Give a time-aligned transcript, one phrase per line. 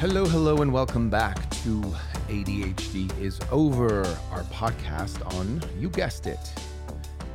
[0.00, 1.80] Hello, hello, and welcome back to
[2.28, 6.38] ADHD is Over, our podcast on, you guessed it,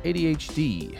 [0.02, 0.98] ADHD,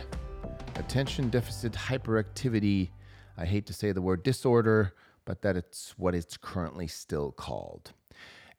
[0.75, 2.91] attention deficit hyperactivity.
[3.39, 4.93] I hate to say the word disorder,
[5.25, 7.93] but that it's what it's currently still called.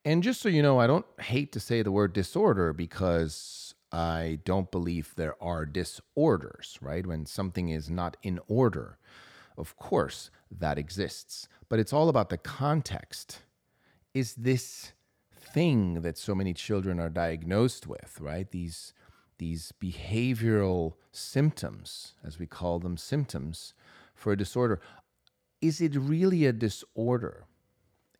[0.04, 4.40] And just so you know, I don't hate to say the word disorder because I
[4.46, 7.05] don't believe there are disorders, right?
[7.05, 8.98] When something is not in order.
[9.58, 13.42] Of course, that exists but it's all about the context.
[14.14, 14.94] Is this
[15.34, 18.50] thing that so many children are diagnosed with, right?
[18.50, 18.94] These
[19.38, 23.74] these behavioral symptoms, as we call them symptoms
[24.14, 24.80] for a disorder,
[25.62, 27.46] is it really a disorder?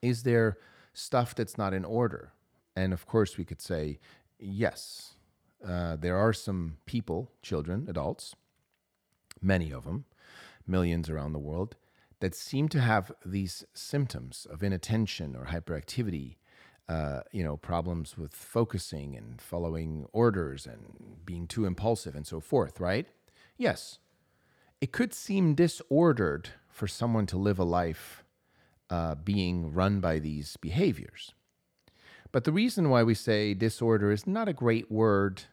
[0.02, 0.58] Is there
[0.94, 2.34] stuff that's not in order?
[2.76, 4.00] And of course, we could say
[4.38, 5.14] yes.
[5.66, 8.36] Uh, there are some people, children, adults,
[9.42, 10.04] many of them,
[10.68, 11.78] millions around the world,
[12.20, 16.38] that seem to have these symptoms of inattention or hyperactivity,
[16.88, 22.40] uh, you know, problems with focusing and following orders and being too impulsive and so
[22.40, 23.08] forth, right?
[23.58, 24.00] Yes,
[24.82, 28.24] it could seem disordered for someone to live a life
[28.90, 31.34] uh, being run by these behaviors.
[32.32, 35.44] But the reason why we say disorder is not a great word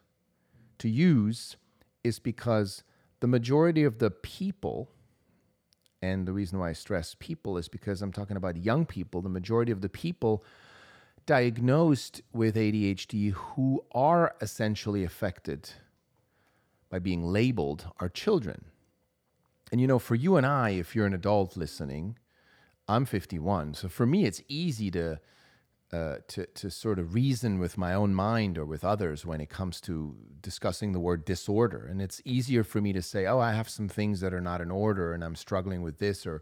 [0.79, 1.55] to use
[2.03, 2.83] is because
[3.21, 4.89] the majority of the people
[6.03, 9.21] and the reason why I stress people is because I'm talking about young people.
[9.21, 10.43] The majority of the people
[11.25, 15.69] diagnosed with ADHD who are essentially affected
[16.89, 18.65] by being labeled are children.
[19.71, 22.17] And you know, for you and I, if you're an adult listening,
[22.85, 23.75] I'm 51.
[23.75, 25.21] So for me, it's easy to
[25.93, 29.49] uh, to to sort of reason with my own mind or with others when it
[29.49, 31.85] comes to discussing the word disorder.
[31.85, 34.59] And it's easier for me to say, "Oh, I have some things that are not
[34.59, 36.41] in order, and I'm struggling with this," or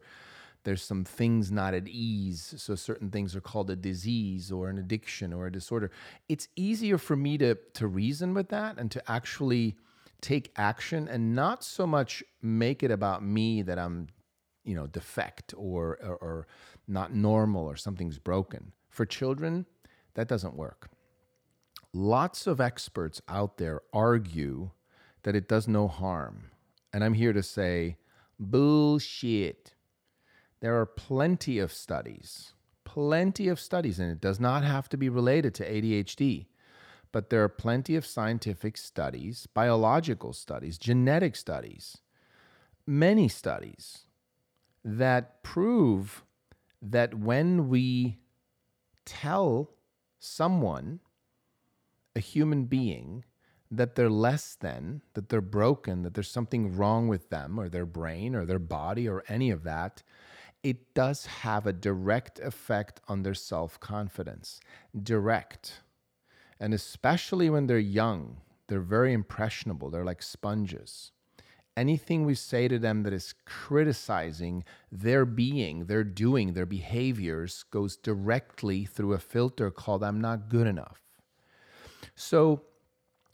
[0.64, 4.78] "There's some things not at ease." So certain things are called a disease or an
[4.78, 5.92] addiction or a disorder.
[6.30, 9.76] It's easier for me to to reason with that and to actually
[10.22, 14.08] take action and not so much make it about me that I'm,
[14.64, 16.48] you know, defect or, or, or
[16.88, 19.66] not normal or something's broken for children,
[20.14, 20.90] that doesn't work.
[21.94, 24.72] Lots of experts out there argue
[25.24, 26.52] that it does no harm.
[26.94, 27.98] And I'm here to say,
[28.40, 29.76] bullshit.
[30.60, 32.54] There are plenty of studies,
[32.84, 36.46] plenty of studies, and it does not have to be related to ADHD,
[37.12, 41.98] but there are plenty of scientific studies, biological studies, genetic studies,
[42.86, 44.06] many studies
[44.84, 46.24] that prove
[46.82, 48.21] that when we
[49.06, 49.72] tell
[50.20, 51.00] someone,
[52.16, 53.24] a human being,
[53.70, 57.86] that they're less than, that they're broken, that there's something wrong with them or their
[57.86, 60.04] brain or their body or any of that,
[60.62, 64.60] it does have a direct effect on their self confidence.
[65.02, 65.82] Direct.
[66.60, 68.38] And especially when they're young,
[68.68, 69.90] they're very impressionable.
[69.90, 71.12] They're like sponges
[71.78, 77.96] anything we say to them that is criticizing their being, their doing, their behaviors goes
[77.98, 81.00] directly through a filter called I'm not good enough.
[82.16, 82.64] So,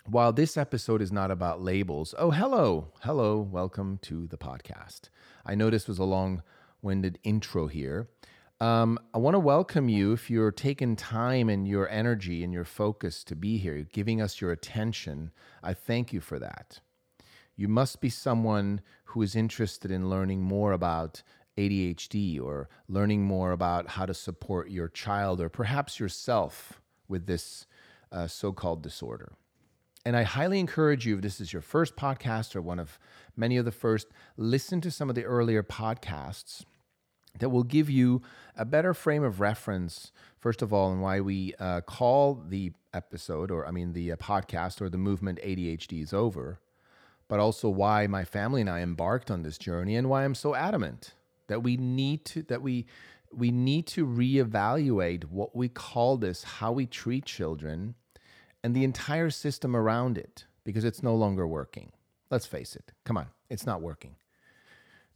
[0.06, 5.10] while this episode is not about labels, oh, hello, hello, welcome to the podcast.
[5.46, 6.44] I know this was a long
[6.82, 8.08] winded intro here.
[8.62, 12.64] Um, I want to welcome you if you're taking time and your energy and your
[12.64, 15.32] focus to be here, giving us your attention.
[15.62, 16.80] I thank you for that
[17.58, 21.24] you must be someone who is interested in learning more about
[21.58, 27.66] ADHD or learning more about how to support your child or perhaps yourself with this
[28.12, 29.34] uh, so called disorder.
[30.06, 33.00] And I highly encourage you, if this is your first podcast or one of
[33.36, 34.08] many of the first,
[34.38, 36.64] listen to some of the earlier podcasts
[37.40, 38.22] that will give you
[38.56, 43.52] a better frame of reference, first of all, and why we uh, call the episode,
[43.52, 46.60] or I mean, the uh, podcast or the movement ADHD is over
[47.28, 50.56] but also why my family and I embarked on this journey and why I'm so
[50.56, 51.14] adamant
[51.48, 52.86] that we need to that we
[53.32, 57.96] we need to reevaluate what we call this, how we treat children,
[58.64, 61.92] and the entire system around it, because it's no longer working.
[62.30, 62.92] Let's face it.
[63.04, 64.16] Come on, it's not working.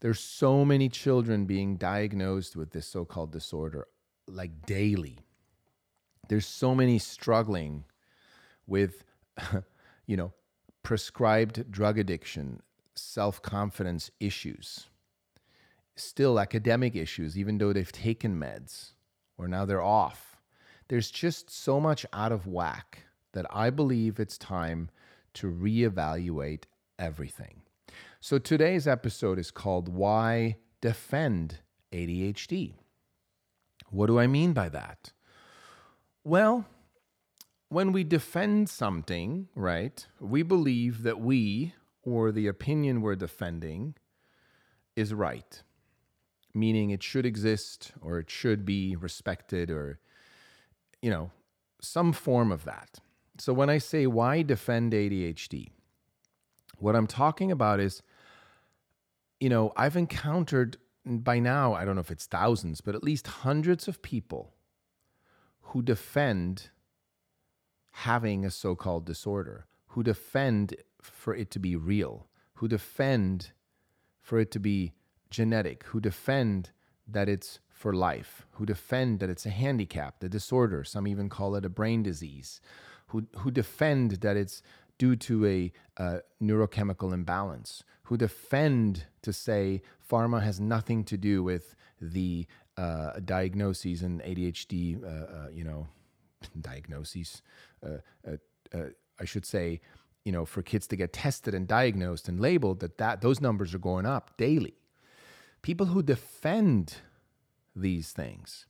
[0.02, 3.88] There's so many children being diagnosed with this so called disorder,
[4.28, 5.20] like daily.
[6.28, 7.86] There's so many struggling
[8.66, 9.04] with,
[10.08, 10.34] you know,
[10.84, 12.62] prescribed drug addiction,
[12.96, 14.88] self confidence issues,
[15.96, 18.94] still academic issues, even though they've taken meds
[19.38, 20.38] or now they're off.
[20.88, 24.90] There's just so much out of whack that I believe it's time
[25.36, 26.64] to reevaluate
[27.00, 27.62] everything.
[28.20, 31.60] So today's episode is called Why Defend
[31.92, 32.74] ADHD.
[33.90, 35.12] What do I mean by that?
[36.24, 36.66] Well,
[37.72, 41.74] when we defend something, right, we believe that we
[42.04, 43.96] or the opinion we're defending
[44.98, 45.64] is right,
[46.54, 50.02] meaning it should exist or it should be respected or,
[51.02, 51.32] you know,
[51.80, 53.00] some form of that.
[53.38, 55.70] So when I say why defend ADHD,
[56.78, 58.02] what I'm talking about is
[59.40, 63.26] you know, I've encountered by now, I don't know if it's thousands, but at least
[63.28, 64.54] hundreds of people
[65.62, 66.70] who defend
[67.92, 73.52] having a so called disorder, who defend for it to be real, who defend
[74.22, 74.94] for it to be
[75.30, 76.72] genetic, who defend
[77.08, 81.56] that it's for life, who defend that it's a handicap, a disorder, some even call
[81.56, 82.62] it a brain disease,
[83.08, 84.62] who, who defend that it's
[84.98, 91.42] due to a, a neurochemical imbalance, who defend to say pharma has nothing to do
[91.42, 92.46] with the
[92.78, 95.88] uh, diagnoses and ADHD, uh, uh, you know,
[96.62, 97.42] diagnoses.
[97.84, 99.82] I should say,
[100.24, 103.74] you know, for kids to get tested and diagnosed and labeled, that, that those numbers
[103.74, 104.76] are going up daily.
[105.62, 106.96] People who defend
[107.76, 108.66] these things.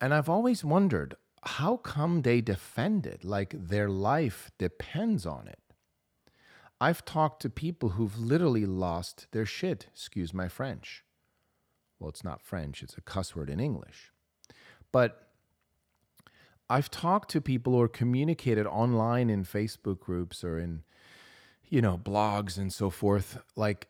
[0.00, 5.60] And I've always wondered how come they defend it like their life depends on it?
[6.80, 11.04] I've talked to people who've literally lost their shit, excuse my French.
[11.98, 14.12] Well, it's not French, it's a cuss word in English.
[14.92, 15.25] But
[16.68, 20.82] I've talked to people or communicated online in Facebook groups or in,
[21.68, 23.88] you know, blogs and so forth, like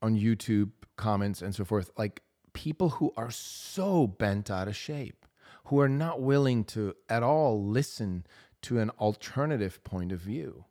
[0.00, 2.22] on YouTube comments and so forth, like
[2.52, 5.26] people who are so bent out of shape,
[5.64, 8.24] who are not willing to at all listen
[8.62, 10.64] to an alternative point of view.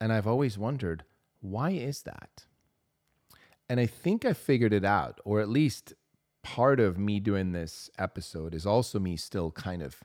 [0.00, 1.04] And I've always wondered,
[1.40, 2.46] why is that?
[3.68, 5.94] And I think I figured it out, or at least
[6.42, 10.02] part of me doing this episode is also me still kind of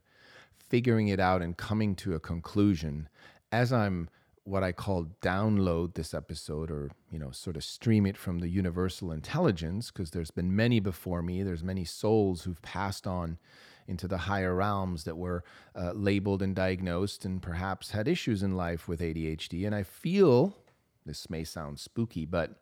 [0.72, 3.10] figuring it out and coming to a conclusion
[3.52, 4.10] as I'm
[4.46, 8.48] what I call download this episode or you know sort of stream it from the
[8.48, 13.38] universal intelligence because there's been many before me there's many souls who've passed on
[13.86, 15.44] into the higher realms that were
[15.76, 19.66] uh, labeled and diagnosed and perhaps had issues in life with ADHD.
[19.66, 20.56] And I feel
[21.06, 22.62] this may sound spooky, but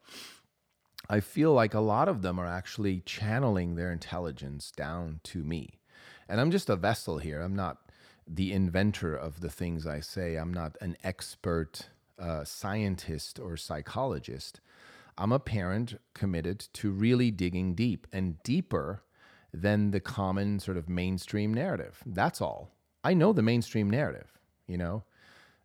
[1.10, 5.80] I feel like a lot of them are actually channeling their intelligence down to me.
[6.28, 7.42] And I'm just a vessel here.
[7.42, 7.89] I'm not
[8.30, 11.90] the inventor of the things I say, I'm not an expert
[12.20, 14.62] uh, scientist or psychologist.
[15.18, 19.04] I'm a parent committed to really digging deep and deeper
[19.52, 22.04] than the common sort of mainstream narrative.
[22.06, 22.72] That's all.
[23.04, 24.38] I know the mainstream narrative,
[24.68, 25.04] you know?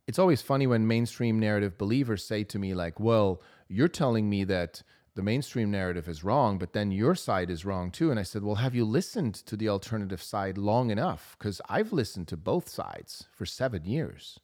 [0.07, 4.45] It's always funny when mainstream narrative believers say to me, like, well, you're telling me
[4.45, 4.83] that
[5.15, 8.11] the mainstream narrative is wrong, but then your side is wrong too.
[8.11, 11.37] And I said, well, have you listened to the alternative side long enough?
[11.39, 14.41] Because I've listened to both sides for seven years.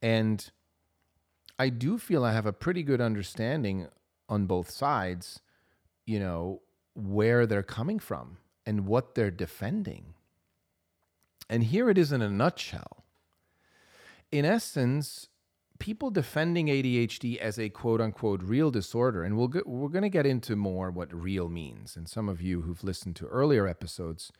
[0.00, 0.48] And
[1.58, 3.88] I do feel I have a pretty good understanding
[4.28, 5.40] on both sides,
[6.06, 6.62] you know,
[6.94, 10.14] where they're coming from and what they're defending.
[11.50, 13.04] And here it is in a nutshell.
[14.30, 15.28] In essence,
[15.78, 20.08] people defending ADHD as a quote unquote real disorder, and we'll get, we're going to
[20.08, 21.96] get into more what real means.
[21.96, 24.32] And some of you who've listened to earlier episodes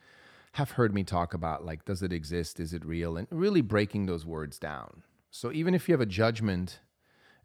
[0.52, 2.60] have heard me talk about like, does it exist?
[2.60, 3.16] Is it real?
[3.16, 5.02] And really breaking those words down.
[5.30, 6.78] So even if you have a judgment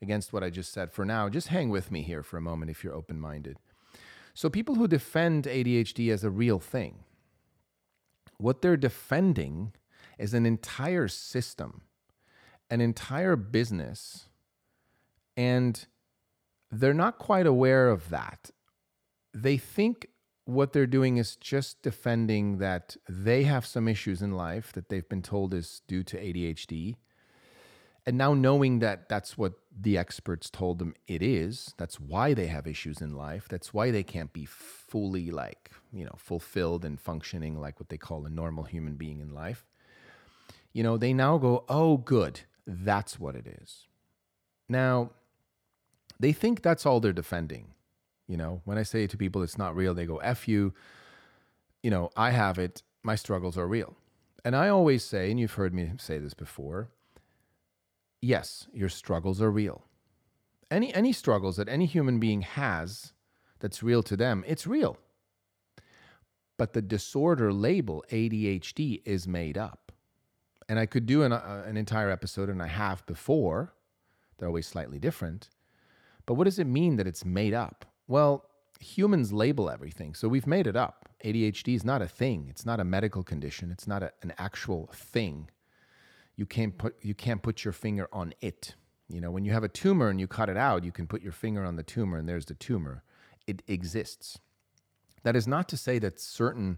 [0.02, 2.72] against what I just said for now, just hang with me here for a moment
[2.72, 3.58] if you're open minded.
[4.34, 7.00] So, people who defend ADHD as a real thing,
[8.38, 9.74] what they're defending
[10.18, 11.82] is an entire system,
[12.70, 14.28] an entire business,
[15.36, 15.86] and
[16.72, 18.52] they're not quite aware of that.
[19.34, 20.08] They think
[20.46, 25.08] what they're doing is just defending that they have some issues in life that they've
[25.08, 26.96] been told is due to ADHD
[28.10, 32.48] and now knowing that that's what the experts told them it is, that's why they
[32.48, 33.48] have issues in life.
[33.48, 37.98] That's why they can't be fully like, you know, fulfilled and functioning like what they
[37.98, 39.64] call a normal human being in life.
[40.74, 43.88] You know, they now go, oh, good, that's what it is.
[44.68, 45.12] Now,
[46.20, 47.74] they think that's all they're defending.
[48.28, 50.74] You know, when I say to people it's not real, they go, F you.
[51.82, 52.84] You know, I have it.
[53.02, 53.96] My struggles are real.
[54.46, 56.90] And I always say, and you've heard me say this before,
[58.22, 59.84] yes, your struggles are real.
[60.70, 63.14] Any any struggles that any human being has
[63.60, 64.98] that's real to them, it's real.
[66.58, 69.89] But the disorder label ADHD is made up.
[70.70, 73.74] And I could do an, uh, an entire episode, and I have before.
[74.38, 75.50] They're always slightly different.
[76.26, 77.86] But what does it mean that it's made up?
[78.08, 78.46] Well,
[78.80, 81.10] humans label everything, so we've made it up.
[81.26, 82.48] ADHD is not a thing.
[82.50, 83.72] It's not a medical condition.
[83.72, 85.50] It's not a, an actual thing.
[86.36, 88.76] You can't put you can't put your finger on it.
[89.10, 91.22] You know, when you have a tumor and you cut it out, you can put
[91.22, 93.04] your finger on the tumor and there's the tumor.
[93.48, 94.40] It exists.
[95.24, 96.78] That is not to say that certain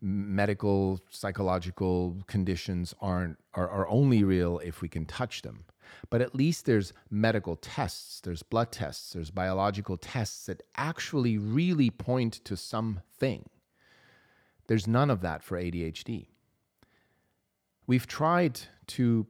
[0.00, 5.64] medical psychological conditions aren't are, are only real if we can touch them
[6.10, 11.90] but at least there's medical tests there's blood tests there's biological tests that actually really
[11.90, 13.48] point to something
[14.66, 16.26] there's none of that for adhd
[17.86, 19.26] we've tried to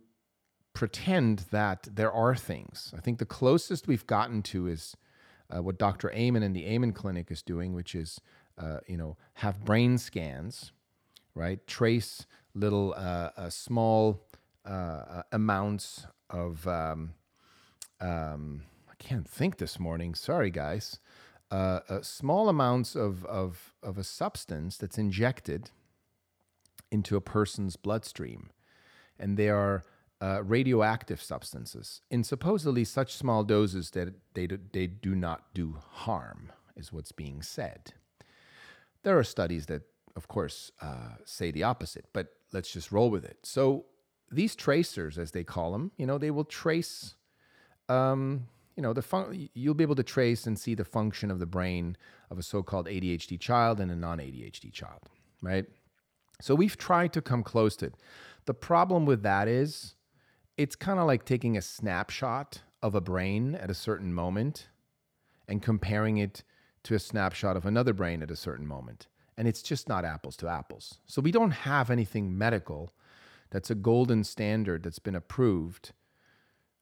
[0.77, 2.93] pretend that there are things.
[2.97, 4.95] I think the closest we've gotten to is
[5.51, 6.13] uh, what Dr.
[6.13, 8.21] Amen and the Amen Clinic is doing, which is,
[8.59, 10.73] uh, you know, have brain scans,
[11.35, 11.65] right?
[11.67, 14.27] Trace little uh, uh small
[14.67, 17.15] uh, uh, amounts of, um,
[18.01, 20.15] um, I can't think this morning.
[20.15, 20.99] Sorry, guys.
[22.03, 25.71] small amounts of, of, of a substance that's injected
[26.91, 28.51] into a person's bloodstream.
[29.19, 29.85] And they are
[30.21, 35.77] uh, radioactive substances in supposedly such small doses that they do, they do not do
[35.91, 37.93] harm, is what's being said.
[39.07, 39.83] There are studies that,
[40.17, 43.39] of course, uh, say the opposite, but let's just roll with it.
[43.45, 43.85] So
[44.33, 47.15] these tracers, as they call them, you know, they will trace,
[47.89, 51.39] um, you know, the fun- you'll be able to trace and see the function of
[51.39, 51.97] the brain
[52.31, 55.03] of a so-called ADHD child and a non-ADHD child,
[55.41, 55.67] right?
[56.41, 57.95] So we've tried to come close to it.
[58.47, 59.95] The problem with that is
[60.57, 64.67] it's kind of like taking a snapshot of a brain at a certain moment
[65.47, 66.43] and comparing it
[66.87, 69.09] to a snapshot of another brain at a certain moment.
[69.37, 70.99] And it's just not apples to apples.
[71.07, 72.93] So we don't have anything medical
[73.51, 75.93] that's a golden standard that's been approved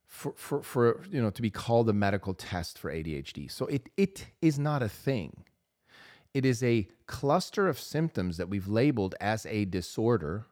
[0.06, 3.50] for, for, for you know to be called a medical test for ADHD.
[3.50, 5.44] So it it is not a thing.
[6.32, 10.46] It is a cluster of symptoms that we've labeled as a disorder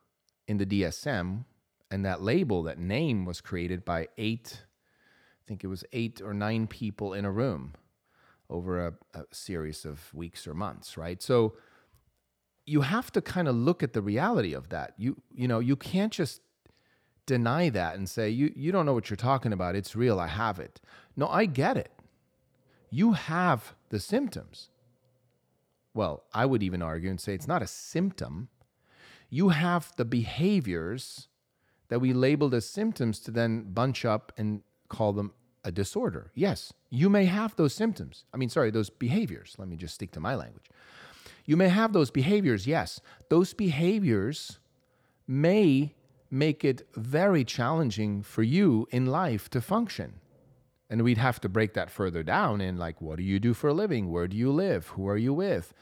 [0.49, 1.45] in the DSM
[1.91, 6.33] and that label, that name was created by eight, I think it was eight or
[6.33, 7.75] nine people in a room
[8.53, 11.23] over a, a series of weeks or months, right?
[11.23, 11.55] So
[12.67, 14.95] you have to kind of look at the reality of that.
[14.97, 16.43] You you know, you can't just
[17.27, 19.75] deny that and say you you don't know what you're talking about.
[19.75, 20.21] It's real.
[20.21, 20.81] I have it.
[21.17, 21.91] No, I get it.
[22.91, 24.69] You have the symptoms.
[25.95, 28.49] Well, I would even argue and say it's not a symptom.
[29.29, 31.29] You have the behaviors
[31.89, 35.33] that we labeled as symptoms to then bunch up and call them
[35.65, 36.31] a disorder.
[36.35, 38.25] Yes, you may have those symptoms.
[38.33, 39.55] I mean, sorry, those behaviors.
[39.59, 40.69] Let me just stick to my language.
[41.45, 43.01] You may have those behaviors, yes.
[43.29, 44.59] Those behaviors
[45.27, 45.95] may
[46.31, 50.15] make it very challenging for you in life to function.
[50.89, 53.69] And we'd have to break that further down in like, what do you do for
[53.69, 54.11] a living?
[54.11, 54.89] Where do you live?
[54.89, 55.73] Who are you with?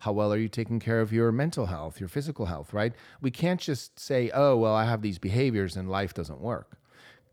[0.00, 2.94] How well are you taking care of your mental health, your physical health, right?
[3.20, 6.78] We can't just say, oh, well, I have these behaviors and life doesn't work.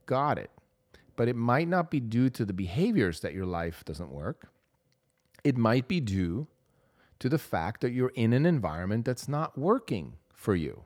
[0.05, 0.51] Got it.
[1.17, 4.47] But it might not be due to the behaviors that your life doesn't work.
[5.43, 6.47] It might be due
[7.19, 10.83] to the fact that you're in an environment that's not working for you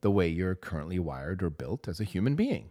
[0.00, 2.70] the way you're currently wired or built as a human being.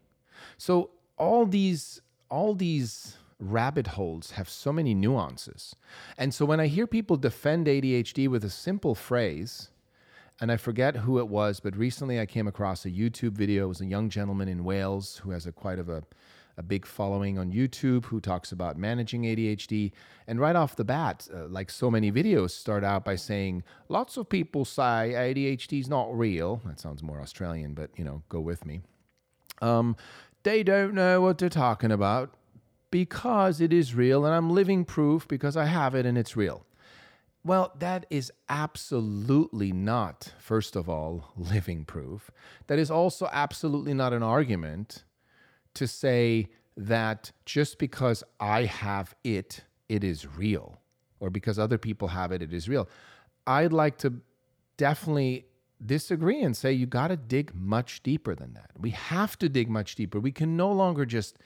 [0.57, 5.75] So all these all these rabbit holes have so many nuances.
[6.17, 9.69] And so when I hear people defend ADHD with a simple phrase,
[10.41, 13.65] and I forget who it was, but recently I came across a YouTube video.
[13.65, 16.01] It was a young gentleman in Wales who has a quite of a,
[16.57, 19.91] a big following on YouTube who talks about managing ADHD.
[20.25, 24.17] And right off the bat, uh, like so many videos, start out by saying, lots
[24.17, 26.59] of people say ADHD is not real.
[26.65, 28.81] That sounds more Australian, but you know, go with me.
[29.61, 29.95] Um,
[30.41, 32.33] they don't know what they're talking about
[32.89, 36.65] because it is real and I'm living proof because I have it and it's real.
[37.43, 42.29] Well, that is absolutely not, first of all, living proof.
[42.67, 45.03] That is also absolutely not an argument
[45.73, 50.79] to say that just because I have it, it is real,
[51.19, 52.87] or because other people have it, it is real.
[53.47, 54.21] I'd like to
[54.77, 55.45] definitely
[55.83, 58.69] disagree and say you got to dig much deeper than that.
[58.79, 60.19] We have to dig much deeper.
[60.19, 61.39] We can no longer just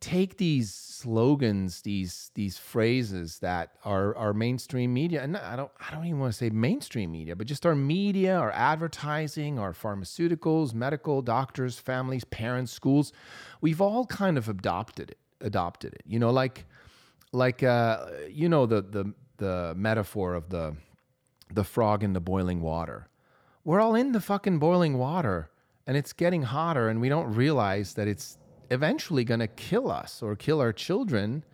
[0.00, 5.94] take these slogans, these these phrases that are our mainstream media, and I don't I
[5.94, 10.74] don't even want to say mainstream media, but just our media, our advertising, our pharmaceuticals,
[10.74, 13.12] medical, doctors, families, parents, schools,
[13.60, 15.18] we've all kind of adopted it.
[15.40, 16.02] Adopted it.
[16.06, 16.66] You know, like
[17.32, 20.76] like uh, you know the the the metaphor of the
[21.52, 23.08] the frog in the boiling water.
[23.64, 25.50] We're all in the fucking boiling water
[25.86, 28.38] and it's getting hotter and we don't realize that it's
[28.70, 31.44] eventually going to kill us or kill our children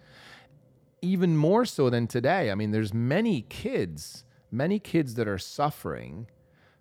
[1.02, 2.50] even more so than today.
[2.50, 6.26] I mean, there's many kids, many kids that are suffering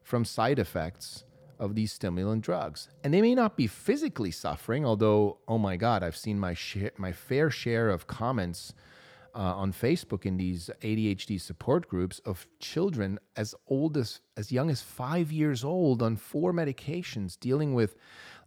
[0.01, 1.25] from side effects
[1.59, 2.89] of these stimulant drugs.
[3.03, 6.91] And they may not be physically suffering, although, oh my God, I've seen my, share,
[6.97, 8.73] my fair share of comments
[9.35, 14.69] uh, on Facebook in these ADHD support groups of children as old as, as young
[14.69, 17.95] as five years old on four medications dealing with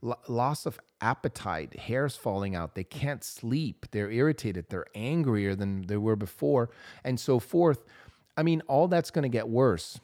[0.06, 5.82] l- loss of appetite, hairs falling out, they can't sleep, they're irritated, they're angrier than
[5.86, 6.70] they were before,
[7.04, 7.84] and so forth.
[8.36, 9.98] I mean, all that's going to get worse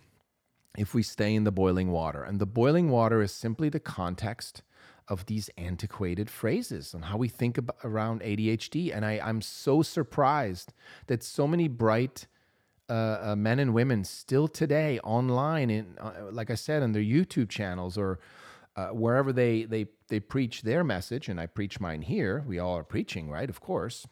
[0.77, 2.23] if we stay in the boiling water.
[2.23, 4.63] And the boiling water is simply the context
[5.09, 8.95] of these antiquated phrases and how we think about, around ADHD.
[8.95, 10.73] And I, I'm so surprised
[11.09, 12.27] that so many bright
[12.89, 17.03] uh, uh, men and women still today online, in uh, like I said, on their
[17.03, 18.19] YouTube channels or
[18.77, 22.45] uh, wherever they they they preach their message, and I preach mine here.
[22.47, 23.49] We all are preaching, right?
[23.49, 24.07] Of course,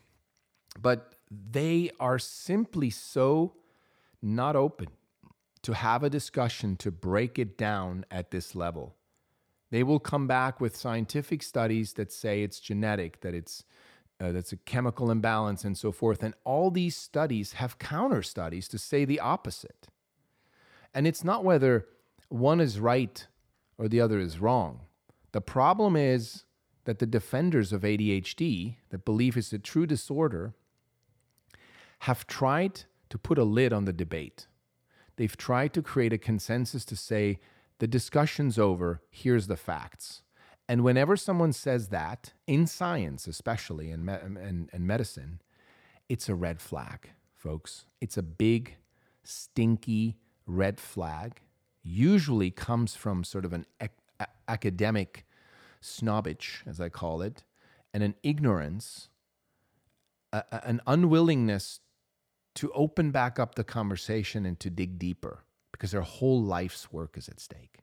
[0.80, 3.54] but they are simply so
[4.22, 4.88] not open
[5.62, 8.96] to have a discussion to break it down at this level.
[9.70, 13.64] They will come back with scientific studies that say it's genetic, that it's
[14.20, 16.22] uh, that's a chemical imbalance, and so forth.
[16.22, 19.88] And all these studies have counter studies to say the opposite.
[20.92, 21.86] And it's not whether
[22.28, 23.26] one is right
[23.80, 24.82] or the other is wrong.
[25.32, 26.44] The problem is
[26.84, 30.52] that the defenders of ADHD, that believe it's a true disorder,
[32.00, 34.46] have tried to put a lid on the debate.
[35.16, 37.40] They've tried to create a consensus to say,
[37.78, 40.22] the discussion's over, here's the facts.
[40.68, 45.40] And whenever someone says that, in science especially, and, me- and, medicine,
[46.06, 47.86] it's a red flag, folks.
[48.02, 48.76] It's a big,
[49.22, 51.40] stinky red flag
[51.82, 53.90] usually comes from sort of an ac-
[54.48, 55.26] academic
[55.80, 57.44] snobbage, as I call it,
[57.92, 59.08] and an ignorance,
[60.32, 61.80] a, an unwillingness
[62.56, 67.16] to open back up the conversation and to dig deeper because their whole life's work
[67.16, 67.78] is at stake.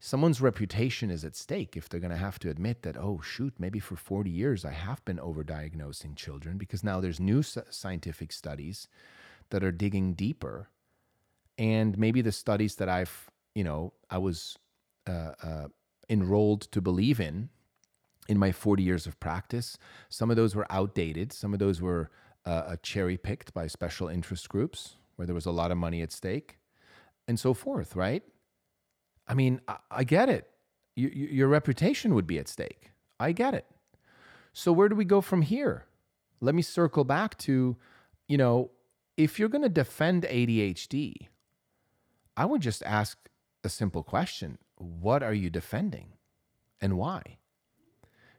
[0.00, 3.54] Someone's reputation is at stake if they're going to have to admit that, oh, shoot,
[3.58, 8.88] maybe for 40 years I have been overdiagnosing children because now there's new scientific studies
[9.48, 10.68] that are digging deeper
[11.58, 14.58] and maybe the studies that I've, you know, I was
[15.06, 15.68] uh, uh,
[16.08, 17.50] enrolled to believe in
[18.28, 19.76] in my 40 years of practice,
[20.08, 21.32] some of those were outdated.
[21.32, 22.10] Some of those were
[22.46, 26.02] uh, uh cherry picked by special interest groups where there was a lot of money
[26.02, 26.58] at stake
[27.28, 28.22] and so forth, right?
[29.26, 30.48] I mean, I, I get it.
[30.96, 32.90] You, you, your reputation would be at stake.
[33.18, 33.66] I get it.
[34.52, 35.86] So, where do we go from here?
[36.40, 37.76] Let me circle back to,
[38.28, 38.70] you know,
[39.16, 41.28] if you're going to defend ADHD,
[42.36, 43.18] I would just ask
[43.62, 46.08] a simple question What are you defending
[46.80, 47.38] and why?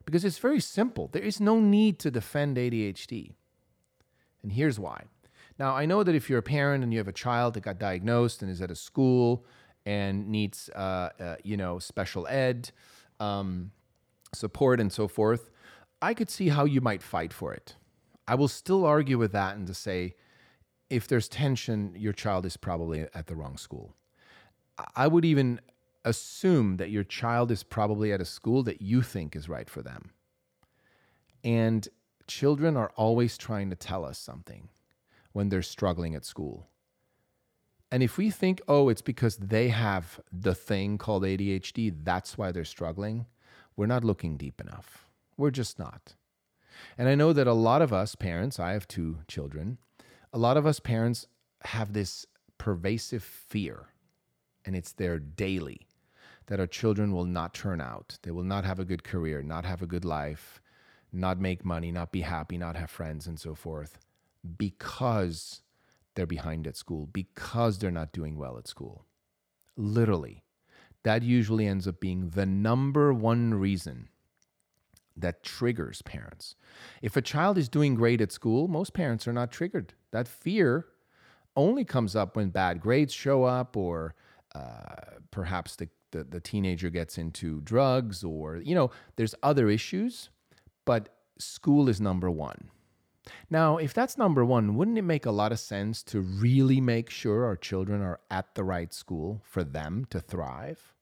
[0.06, 1.10] Because it's very simple.
[1.12, 3.34] There is no need to defend ADHD.
[4.44, 5.06] And here's why.
[5.58, 7.80] Now, I know that if you're a parent and you have a child that got
[7.80, 9.46] diagnosed and is at a school
[9.86, 12.72] and needs, uh, uh, you know, special ed
[13.20, 13.72] um,
[14.34, 15.50] support and so forth,
[16.02, 17.76] I could see how you might fight for it.
[18.28, 20.14] I will still argue with that and to say,
[20.90, 23.96] if there's tension, your child is probably at the wrong school.
[24.96, 25.62] I would even
[26.04, 29.82] assume that your child is probably at a school that you think is right for
[29.82, 30.12] them.
[31.44, 31.88] And
[32.28, 34.70] children are always trying to tell us something
[35.32, 36.68] when they're struggling at school.
[37.92, 42.52] And if we think, oh, it's because they have the thing called ADHD, that's why
[42.52, 43.26] they're struggling,
[43.76, 45.08] we're not looking deep enough.
[45.38, 46.16] We're just not.
[46.98, 49.78] And I know that a lot of us parents, I have two children,
[50.36, 51.28] a lot of us parents
[51.62, 52.26] have this
[52.58, 53.88] pervasive fear,
[54.66, 55.88] and it's there daily
[56.48, 58.18] that our children will not turn out.
[58.22, 60.62] They will not have a good career, not have a good life,
[61.14, 63.98] not make money, not be happy, not have friends, and so forth,
[64.58, 65.62] because
[66.16, 69.06] they're behind at school, because they're not doing well at school.
[69.78, 70.44] Literally,
[71.04, 74.10] that usually ends up being the number one reason
[75.18, 76.56] that triggers parents.
[77.02, 79.94] If a child is doing great at school, most parents are not triggered.
[80.12, 80.86] That fear
[81.56, 84.16] only comes up when bad grades show up or
[84.54, 90.30] uh, perhaps the, the, the teenager gets into drugs or, you know, there's other issues.
[90.86, 92.70] But school is number one.
[93.50, 97.10] Now, if that's number one, wouldn't it make a lot of sense to really make
[97.10, 100.95] sure our children are at the right school for them to thrive?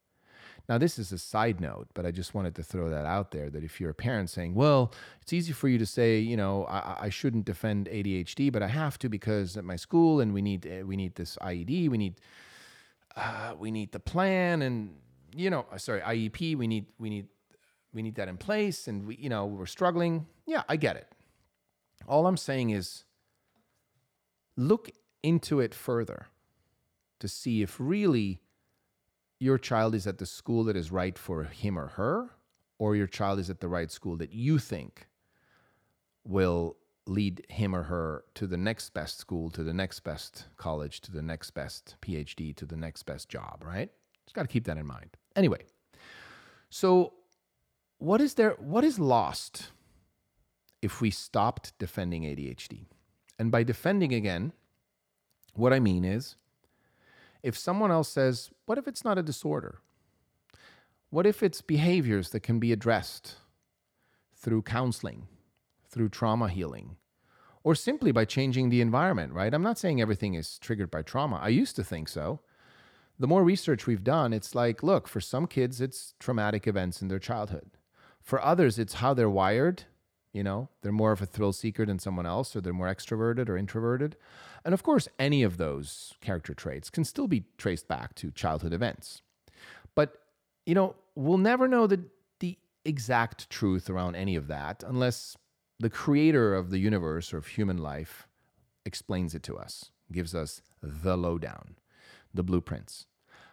[0.69, 3.49] Now, this is a side note, but I just wanted to throw that out there
[3.49, 6.65] that if you're a parent saying, well, it's easy for you to say, you know,
[6.65, 10.41] I, I shouldn't defend ADHD, but I have to because at my school and we
[10.41, 12.15] need, eh, we need this IED, we need,
[13.17, 14.95] uh, we need the plan and,
[15.36, 17.28] you know, uh, sorry, IEP, we need, we need,
[17.93, 20.26] we need that in place and we, you know, we're struggling.
[20.45, 21.08] Yeah, I get it.
[22.08, 23.04] All I'm saying is
[24.56, 24.89] look
[25.21, 26.28] into it further
[27.19, 28.39] to see if really
[29.43, 32.29] your child is at the school that is right for him or her,
[32.79, 35.08] or your child is at the right school that you think
[36.23, 41.01] will lead him or her to the next best school, to the next best college,
[41.01, 43.91] to the next best PhD, to the next best job, right?
[44.25, 45.10] Just got to keep that in mind.
[45.36, 45.65] Anyway,
[46.69, 47.12] so
[47.97, 49.71] what is there what is lost
[50.82, 52.86] if we stopped defending ADHD?
[53.38, 54.53] And by defending again,
[55.53, 56.38] what I mean is
[57.41, 59.80] if someone else says, what if it's not a disorder?
[61.10, 63.36] What if it's behaviors that can be addressed
[64.36, 65.28] through counseling,
[65.88, 66.97] through trauma healing,
[67.63, 69.54] or simply by changing the environment, right?
[69.54, 71.39] I'm not saying everything is triggered by trauma.
[71.41, 72.41] I used to think so.
[73.19, 77.08] The more research we've done, it's like, look, for some kids, it's traumatic events in
[77.08, 77.71] their childhood.
[78.21, 79.84] For others, it's how they're wired.
[80.34, 83.49] You know, they're more of a thrill seeker than someone else, or they're more extroverted
[83.49, 84.15] or introverted.
[84.65, 88.73] And of course, any of those character traits can still be traced back to childhood
[88.73, 89.21] events.
[89.95, 90.13] But,
[90.65, 92.06] you know, we'll never know the,
[92.39, 95.38] the exact truth around any of that unless
[95.80, 98.28] the creator of the universe or of human life
[98.86, 101.76] explains it to us, gives us the lowdown,
[102.34, 103.06] the blueprints.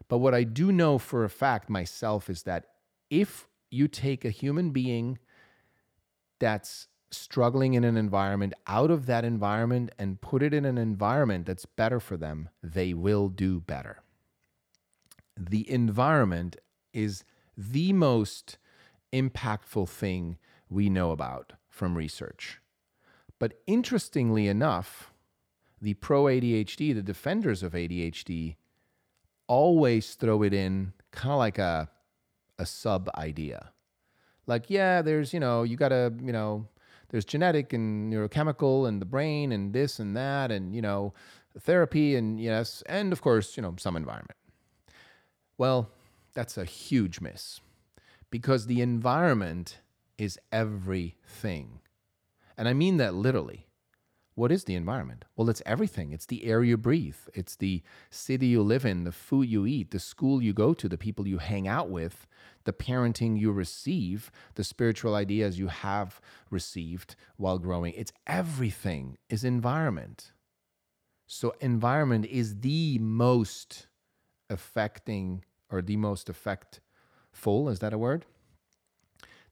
[0.08, 2.66] But what I do know for a fact myself is that
[3.10, 5.18] if you take a human being
[6.40, 11.46] that's struggling in an environment out of that environment and put it in an environment
[11.46, 14.02] that's better for them, they will do better.
[15.36, 16.56] The environment
[16.92, 17.24] is
[17.56, 18.58] the most
[19.12, 22.60] impactful thing we know about from research.
[23.38, 25.12] But interestingly enough,
[25.80, 28.56] the pro ADHD, the defenders of ADHD,
[29.46, 31.88] always throw it in kind of like a,
[32.58, 33.72] a sub idea.
[34.46, 36.68] Like, yeah, there's, you know, you got to, you know,
[37.10, 41.12] there's genetic and neurochemical and the brain and this and that and you know
[41.58, 44.38] therapy and yes and of course you know some environment.
[45.58, 45.90] Well
[46.34, 47.60] that's a huge miss
[48.30, 49.78] because the environment
[50.18, 51.80] is everything.
[52.56, 53.66] And i mean that literally
[54.34, 55.24] what is the environment?
[55.36, 56.12] Well, it's everything.
[56.12, 57.16] It's the air you breathe.
[57.34, 60.88] It's the city you live in, the food you eat, the school you go to,
[60.88, 62.26] the people you hang out with,
[62.64, 67.92] the parenting you receive, the spiritual ideas you have received while growing.
[67.94, 70.32] It's everything is environment.
[71.26, 73.88] So environment is the most
[74.48, 78.26] affecting or the most effectful, is that a word?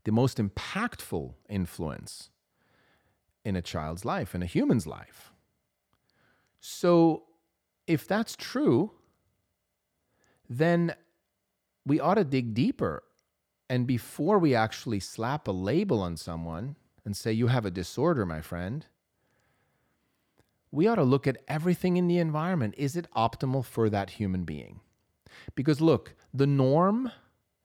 [0.04, 2.30] The most impactful influence
[3.44, 5.32] in a child's life, in a human's life.
[6.60, 7.24] So,
[7.86, 8.92] if that's true,
[10.48, 10.94] then
[11.86, 13.02] we ought to dig deeper.
[13.70, 18.26] And before we actually slap a label on someone and say, you have a disorder,
[18.26, 18.86] my friend,
[20.70, 22.74] we ought to look at everything in the environment.
[22.76, 24.80] Is it optimal for that human being?
[25.54, 27.10] Because look, the norm,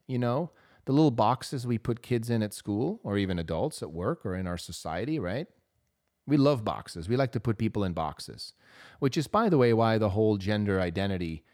[0.06, 0.50] you know,
[0.86, 4.34] the little boxes we put kids in at school or even adults at work or
[4.34, 5.46] in our society, right?
[6.26, 7.08] We love boxes.
[7.08, 8.54] We like to put people in boxes,
[8.98, 11.44] which is, by the way, why the whole gender identity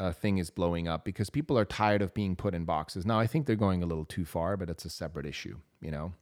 [0.00, 3.06] uh, thing is blowing up because people are tired of being put in boxes.
[3.06, 5.90] Now, I think they're going a little too far, but it's a separate issue, you
[5.90, 6.12] know?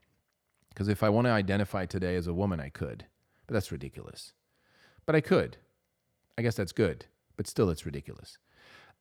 [0.70, 3.06] Because if I want to identify today as a woman, I could,
[3.46, 4.32] but that's ridiculous.
[5.06, 5.56] But I could.
[6.38, 7.06] I guess that's good,
[7.36, 8.38] but still, it's ridiculous.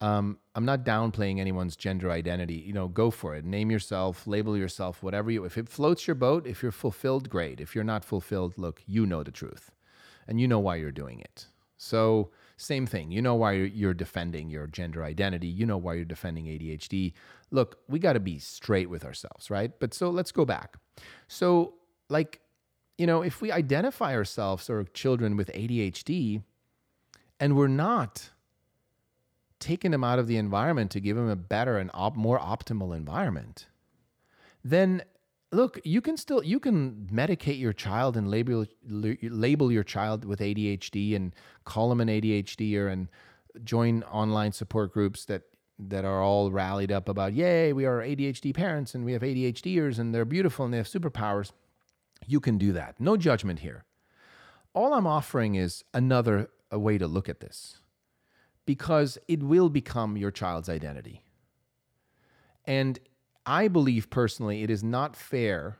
[0.01, 2.55] Um, I'm not downplaying anyone's gender identity.
[2.55, 3.45] You know, go for it.
[3.45, 5.45] Name yourself, label yourself, whatever you.
[5.45, 7.61] If it floats your boat, if you're fulfilled, great.
[7.61, 9.71] If you're not fulfilled, look, you know the truth,
[10.27, 11.47] and you know why you're doing it.
[11.77, 13.11] So, same thing.
[13.11, 15.47] You know why you're defending your gender identity.
[15.47, 17.13] You know why you're defending ADHD.
[17.51, 19.71] Look, we got to be straight with ourselves, right?
[19.79, 20.77] But so let's go back.
[21.27, 21.73] So,
[22.09, 22.41] like,
[22.97, 26.43] you know, if we identify ourselves or children with ADHD
[27.39, 28.29] and we're not
[29.59, 32.95] taken him out of the environment to give him a better and op- more optimal
[32.95, 33.67] environment,
[34.63, 35.03] then
[35.51, 40.39] look, you can still you can medicate your child and label label your child with
[40.39, 43.07] ADHD and call him an ADHDer and
[43.63, 45.43] join online support groups that
[45.77, 49.99] that are all rallied up about yay we are ADHD parents and we have ADHDers
[49.99, 51.51] and they're beautiful and they have superpowers.
[52.27, 52.99] You can do that.
[52.99, 53.85] No judgment here.
[54.73, 57.79] All I'm offering is another way to look at this
[58.65, 61.23] because it will become your child's identity.
[62.65, 62.99] And
[63.45, 65.77] I believe personally it is not fair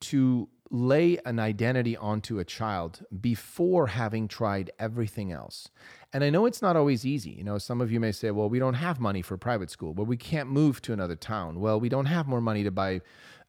[0.00, 5.68] to lay an identity onto a child before having tried everything else.
[6.12, 7.30] And I know it's not always easy.
[7.30, 9.92] You know, some of you may say, well, we don't have money for private school.
[9.92, 11.60] Well, we can't move to another town.
[11.60, 13.02] Well, we don't have more money to buy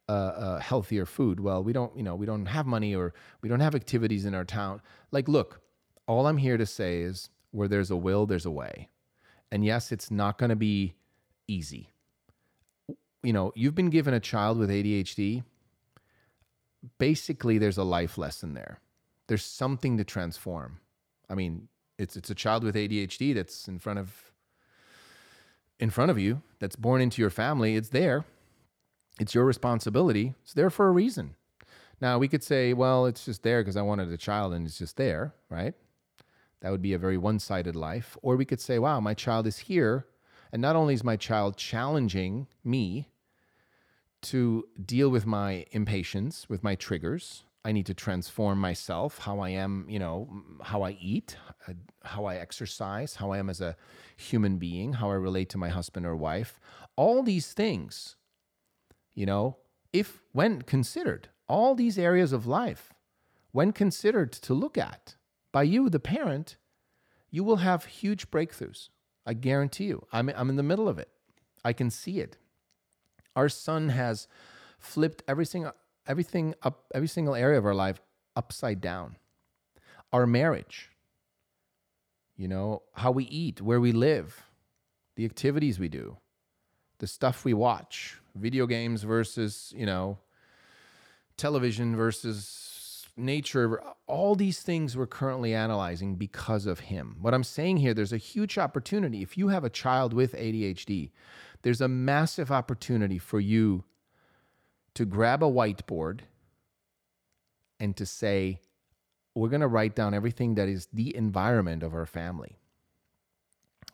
[0.06, 1.40] uh, uh, healthier food.
[1.40, 4.34] Well, we don't, you know, we don't have money or we don't have activities in
[4.34, 4.82] our town.
[5.10, 5.60] Like, look,
[6.06, 8.88] all I'm here to say is where there's a will, there's a way.
[9.50, 10.94] And yes, it's not going to be
[11.46, 11.90] easy.
[13.22, 15.44] You know, you've been given a child with ADHD
[16.98, 18.80] basically there's a life lesson there.
[19.26, 20.80] There's something to transform.
[21.28, 24.32] I mean, it's it's a child with ADHD that's in front of
[25.80, 27.76] in front of you, that's born into your family.
[27.76, 28.24] It's there.
[29.18, 30.34] It's your responsibility.
[30.42, 31.34] It's there for a reason.
[32.00, 34.78] Now, we could say, well, it's just there because I wanted a child and it's
[34.78, 35.74] just there, right?
[36.64, 38.16] That would be a very one sided life.
[38.22, 40.06] Or we could say, wow, my child is here.
[40.50, 43.10] And not only is my child challenging me
[44.22, 47.44] to deal with my impatience, with my triggers.
[47.66, 51.36] I need to transform myself, how I am, you know, how I eat,
[51.68, 53.76] uh, how I exercise, how I am as a
[54.16, 56.58] human being, how I relate to my husband or wife.
[56.96, 58.16] All these things,
[59.14, 59.58] you know,
[59.92, 62.94] if when considered, all these areas of life,
[63.52, 65.16] when considered to look at
[65.54, 66.56] by you, the parent,
[67.30, 68.88] you will have huge breakthroughs.
[69.24, 70.04] I guarantee you.
[70.12, 71.08] I'm, I'm in the middle of it.
[71.64, 72.36] I can see it.
[73.36, 74.26] Our son has
[74.80, 75.70] flipped everything,
[76.08, 78.00] everything up, every single area of our life
[78.34, 79.14] upside down.
[80.12, 80.90] Our marriage,
[82.36, 84.42] you know, how we eat, where we live,
[85.14, 86.16] the activities we do,
[86.98, 90.18] the stuff we watch, video games versus, you know,
[91.36, 92.73] television versus
[93.16, 97.16] nature, all these things we're currently analyzing because of him.
[97.20, 99.22] What I'm saying here, there's a huge opportunity.
[99.22, 101.10] If you have a child with ADHD,
[101.62, 103.84] there's a massive opportunity for you
[104.94, 106.20] to grab a whiteboard
[107.80, 108.60] and to say,
[109.34, 112.58] we're going to write down everything that is the environment of our family.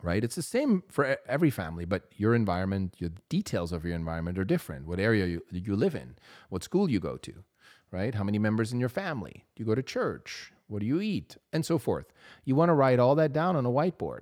[0.02, 0.24] Right?
[0.24, 4.44] It's the same for every family, but your environment, your details of your environment are
[4.44, 4.86] different.
[4.86, 6.16] What area you, you live in,
[6.48, 7.44] what school you go to,
[7.90, 8.14] right?
[8.14, 9.44] How many members in your family?
[9.54, 10.52] Do you go to church?
[10.68, 11.36] What do you eat?
[11.52, 12.12] And so forth.
[12.44, 14.20] You want to write all that down on a whiteboard.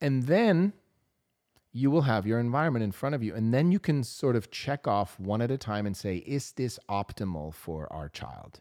[0.00, 0.72] And then
[1.72, 3.34] you will have your environment in front of you.
[3.34, 6.52] And then you can sort of check off one at a time and say, is
[6.52, 8.60] this optimal for our child?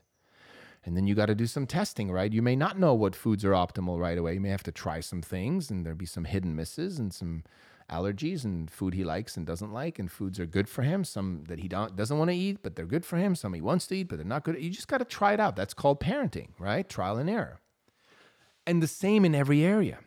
[0.85, 2.33] And then you got to do some testing, right?
[2.33, 4.33] You may not know what foods are optimal right away.
[4.33, 7.43] You may have to try some things, and there'll be some hidden misses and some
[7.89, 11.03] allergies and food he likes and doesn't like, and foods are good for him.
[11.03, 13.35] Some that he don't, doesn't want to eat, but they're good for him.
[13.35, 14.61] Some he wants to eat, but they're not good.
[14.61, 15.55] You just got to try it out.
[15.55, 16.87] That's called parenting, right?
[16.87, 17.59] Trial and error.
[18.65, 19.99] And the same in every area.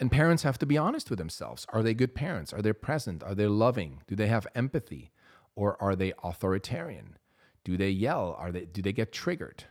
[0.00, 1.66] And parents have to be honest with themselves.
[1.70, 2.52] Are they good parents?
[2.52, 3.22] Are they present?
[3.22, 4.02] Are they loving?
[4.06, 5.10] Do they have empathy?
[5.56, 7.18] Or are they authoritarian?
[7.64, 8.36] Do they yell?
[8.38, 9.64] Are they do they get triggered?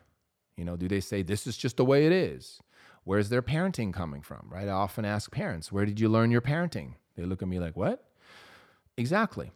[0.57, 2.59] You know, do they say this is just the way it is?
[3.07, 4.49] Where's their parenting coming from?
[4.49, 4.67] Right?
[4.67, 6.95] I often ask parents, where did you learn your parenting?
[7.15, 8.03] They look at me like, what?
[8.97, 9.53] Exactly.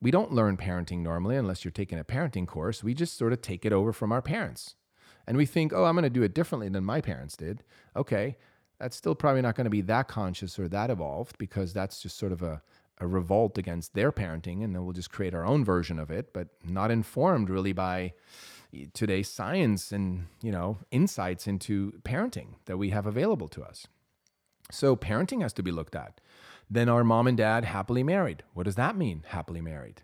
[0.00, 2.82] We don't learn parenting normally unless you're taking a parenting course.
[2.82, 4.76] We just sort of take it over from our parents.
[5.26, 7.62] And we think, oh, I'm going to do it differently than my parents did.
[7.94, 8.38] Okay,
[8.80, 12.16] that's still probably not going to be that conscious or that evolved because that's just
[12.16, 12.62] sort of a,
[12.98, 16.32] a revolt against their parenting and then we'll just create our own version of it
[16.32, 18.14] but not informed really by
[18.92, 23.86] today's science and you know insights into parenting that we have available to us
[24.70, 26.20] so parenting has to be looked at
[26.68, 30.02] then our mom and dad happily married what does that mean happily married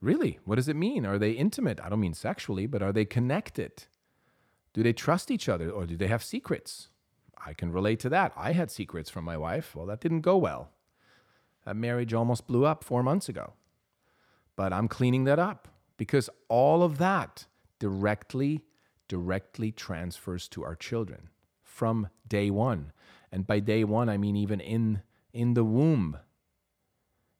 [0.00, 3.04] really what does it mean are they intimate i don't mean sexually but are they
[3.04, 3.84] connected
[4.74, 6.88] do they trust each other or do they have secrets
[7.46, 8.32] I can relate to that.
[8.36, 9.74] I had secrets from my wife.
[9.76, 10.70] Well, that didn't go well.
[11.64, 13.52] That marriage almost blew up four months ago.
[14.56, 17.46] But I'm cleaning that up because all of that
[17.78, 18.62] directly,
[19.08, 21.30] directly transfers to our children
[21.62, 22.92] from day one.
[23.30, 26.18] And by day one, I mean even in, in the womb.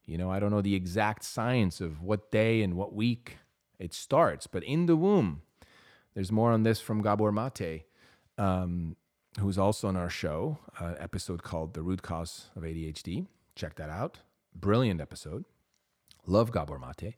[0.04, 3.38] You know, I don't know the exact science of what day and what week
[3.78, 5.42] it starts, but in the womb,
[6.14, 7.84] there's more on this from Gabor Mate.
[8.38, 8.96] Um,
[9.40, 13.26] who's also on our show, uh, episode called The Root Cause of ADHD.
[13.54, 14.20] Check that out.
[14.54, 15.44] Brilliant episode.
[16.26, 17.14] Love Gabor Mate.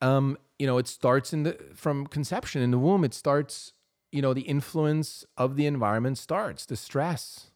[0.00, 3.04] Um, you know, it starts in the from conception in the womb.
[3.04, 3.72] It starts,
[4.12, 7.50] you know, the influence of the environment starts, the stress.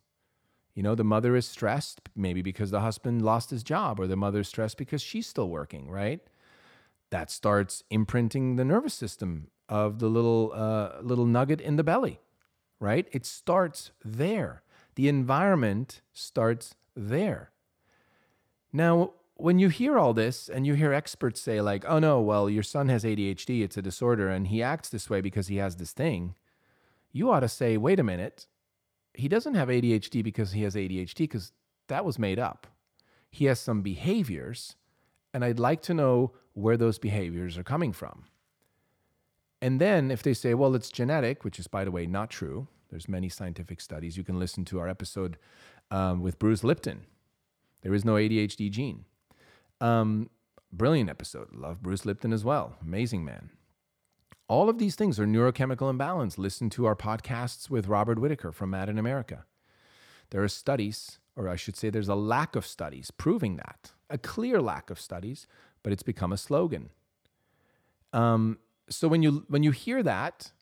[0.75, 4.17] You know, the mother is stressed maybe because the husband lost his job, or the
[4.17, 6.21] mother is stressed because she's still working, right?
[7.15, 12.19] that starts imprinting the nervous system of the little uh, little nugget in the belly,
[12.81, 13.07] right?
[13.13, 14.65] It starts there.
[14.97, 17.53] The environment starts there.
[18.73, 22.49] Now, when you hear all this and you hear experts say like, "Oh no, well,
[22.49, 25.77] your son has ADHD, it's a disorder and he acts this way because he has
[25.77, 26.35] this thing."
[27.13, 28.47] You ought to say, "Wait a minute.
[29.15, 31.53] He doesn't have ADHD because he has ADHD because
[31.87, 32.67] that was made up.
[33.31, 34.77] He has some behaviors,
[35.33, 38.25] and I'd like to know where those behaviors are coming from."
[39.65, 42.69] And then if they say, well, it's genetic, which is, by the way, not true,
[42.91, 44.15] there's many scientific studies.
[44.15, 45.39] You can listen to our episode
[45.91, 47.07] um, with Bruce Lipton.
[47.81, 49.07] There is no ADHD gene.
[49.85, 50.31] Um,
[50.73, 51.49] brilliant episode.
[51.53, 52.77] Love Bruce Lipton as well.
[52.81, 53.51] Amazing man.
[54.49, 56.39] All of these things are neurochemical imbalance.
[56.39, 59.45] Listen to our podcasts with Robert Whitaker from Mad in America.
[60.31, 64.17] There are studies, or I should say, there's a lack of studies proving that, a
[64.17, 65.47] clear lack of studies,
[65.83, 66.89] but it's become a slogan.
[68.15, 70.53] Um, so when you when you hear that,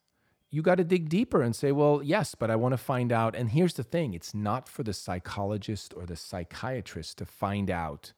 [0.49, 3.35] you got to dig deeper and say, well, yes, but I want to find out.
[3.35, 8.11] And here's the thing: it's not for the psychologist or the psychiatrist to find out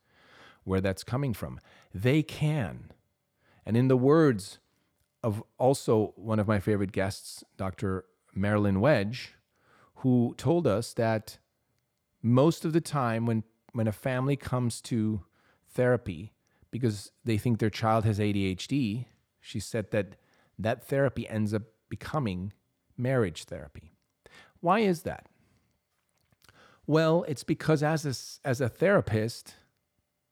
[0.65, 1.59] where that's coming from.
[1.93, 2.91] They can,
[3.65, 4.59] and in the words
[5.23, 8.05] of also one of my favorite guests, Dr.
[8.35, 9.33] Marilyn Wedge,
[9.95, 11.37] who told us that
[12.21, 15.21] most of the time when when a family comes to
[15.67, 16.33] therapy
[16.71, 19.05] because they think their child has ADHD,
[19.41, 20.15] she said that
[20.57, 22.53] that therapy ends up becoming
[22.97, 23.91] marriage therapy.
[24.61, 25.27] Why is that?
[26.87, 29.55] Well, it's because as a, as a therapist,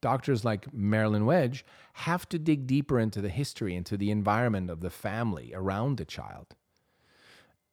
[0.04, 4.82] doctors like Marilyn Wedge have to dig deeper into the history, into the environment of
[4.82, 6.56] the family around the child.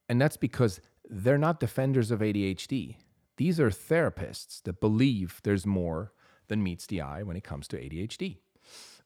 [0.07, 2.95] And that's because they're not defenders of ADHD.
[3.35, 6.13] These are therapists that believe there's more
[6.47, 8.37] than meets the eye when it comes to ADHD.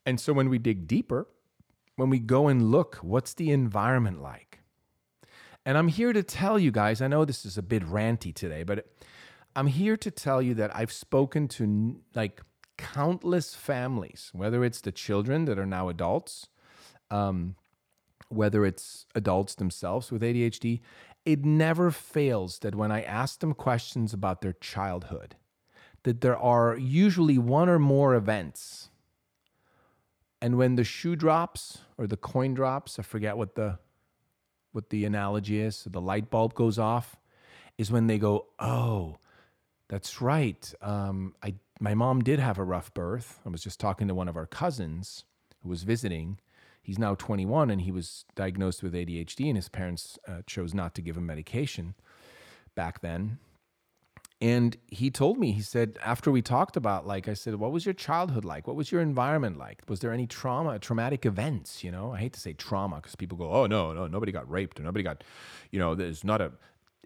[0.06, 1.28] And so when we dig deeper,
[1.96, 4.60] when we go and look, what's the environment like?
[5.66, 8.62] And I'm here to tell you guys, I know this is a bit ranty today,
[8.62, 8.86] but
[9.56, 12.42] I'm here to tell you that I've spoken to like
[12.78, 16.48] countless families, whether it's the children that are now adults,
[17.12, 17.56] um,
[18.30, 20.82] whether it's adults themselves with ADHD,
[21.26, 25.36] it never fails that when I ask them questions about their childhood,
[26.04, 28.90] that there are usually one or more events
[30.42, 33.80] and when the shoe drops or the coin drops, I forget what the
[34.74, 37.16] what the analogy is, so the light bulb goes off,
[37.80, 39.18] is when they go, "Oh,
[39.88, 40.72] that's right.
[40.82, 43.40] Um, I my mom did have a rough birth.
[43.46, 45.26] I was just talking to one of our cousins
[45.62, 46.40] who was visiting.
[46.82, 50.94] He's now 21 and he was diagnosed with ADHD, and his parents uh, chose not
[50.96, 51.96] to give him medication
[52.76, 53.40] back then.
[54.42, 57.86] And he told me, he said, after we talked about, like, I said, what was
[57.86, 58.68] your childhood like?
[58.68, 59.82] What was your environment like?
[59.88, 61.84] Was there any trauma, traumatic events?
[61.84, 64.50] You know, I hate to say trauma because people go, oh, no, no, nobody got
[64.50, 65.24] raped or nobody got,
[65.72, 66.52] you know, there's not a,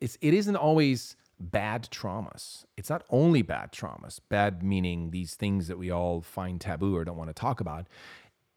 [0.01, 2.65] it's, it isn't always bad traumas.
[2.78, 7.06] It's not only bad traumas, bad meaning these things that we all find taboo or
[7.06, 7.88] don't want to talk about.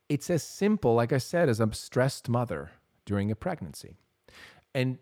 [0.09, 2.71] It's as simple, like I said, as a stressed mother
[3.05, 3.97] during a pregnancy.
[4.75, 4.99] And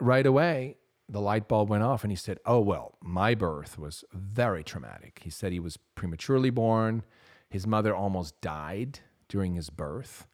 [0.00, 0.76] right away,
[1.08, 5.20] the light bulb went off and he said, Oh, well, my birth was very traumatic.
[5.22, 7.02] He said he was prematurely born.
[7.50, 10.26] His mother almost died during his birth.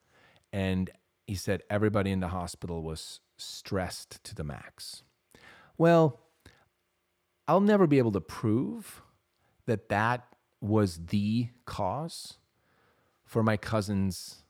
[0.52, 0.90] And
[1.26, 5.02] he said everybody in the hospital was stressed to the max.
[5.78, 6.20] Well,
[7.50, 9.02] I'll never be able to prove
[9.66, 10.24] that that
[10.60, 12.38] was the cause
[13.24, 14.44] for my cousin's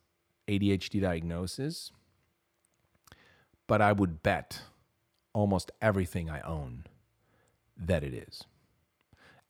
[0.46, 1.92] ADHD diagnosis,
[3.66, 4.60] but I would bet
[5.32, 6.84] almost everything I own
[7.74, 8.44] that it is.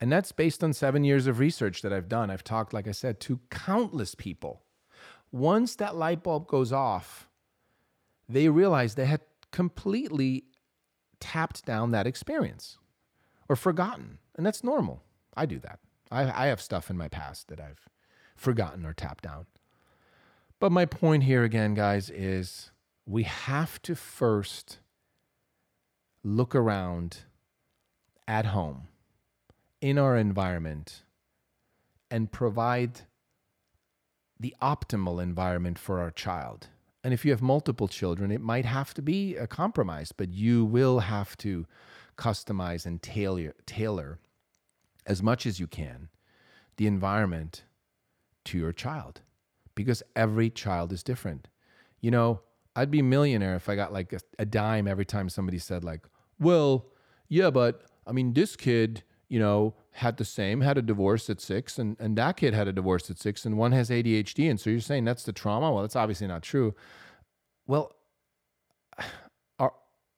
[0.00, 2.30] And that's based on seven years of research that I've done.
[2.30, 4.62] I've talked, like I said, to countless people.
[5.32, 7.28] Once that light bulb goes off,
[8.28, 10.44] they realize they had completely
[11.18, 12.78] tapped down that experience
[13.50, 14.18] or forgotten.
[14.36, 15.02] And that's normal.
[15.36, 15.80] I do that.
[16.08, 17.88] I, I have stuff in my past that I've
[18.36, 19.46] forgotten or tapped down.
[20.60, 22.70] But my point here again, guys, is
[23.06, 24.78] we have to first
[26.22, 27.24] look around
[28.28, 28.86] at home
[29.80, 31.02] in our environment
[32.08, 33.00] and provide
[34.38, 36.68] the optimal environment for our child.
[37.02, 40.64] And if you have multiple children, it might have to be a compromise, but you
[40.64, 41.66] will have to
[42.20, 44.18] customize and tailor, tailor
[45.06, 46.08] as much as you can
[46.76, 47.64] the environment
[48.44, 49.22] to your child
[49.74, 51.48] because every child is different.
[52.00, 52.40] You know,
[52.76, 55.82] I'd be a millionaire if I got like a, a dime every time somebody said
[55.82, 56.06] like,
[56.38, 56.86] "Well,
[57.28, 61.40] yeah, but I mean, this kid, you know, had the same, had a divorce at
[61.40, 64.50] six, and, and that kid had a divorce at six, and one has ADHD.
[64.50, 65.72] And so you're saying that's the trauma?
[65.72, 66.74] Well, that's obviously not true.
[67.66, 67.94] Well,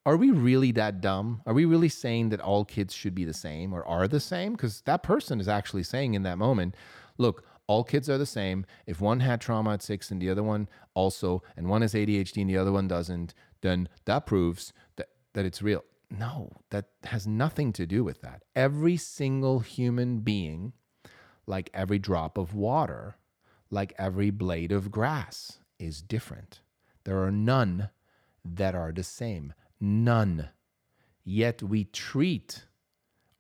[0.05, 1.42] are, we really that dumb?
[1.46, 4.53] Are we really saying that all kids should be the same or are the same?
[4.53, 6.76] Because that person is actually saying in that moment,
[7.18, 8.66] look, all kids are the same.
[8.86, 12.42] If one had trauma at six and the other one also, and one has ADHD
[12.42, 15.84] and the other one doesn't, then that proves that, that it's real.
[16.11, 18.42] No, that has nothing to do with that.
[18.55, 20.74] Every single human being,
[21.46, 23.16] like every drop of water,
[23.70, 26.61] like every blade of grass, is different.
[27.05, 27.88] There are none
[28.44, 29.55] that are the same.
[29.85, 30.49] None.
[31.24, 32.66] Yet we treat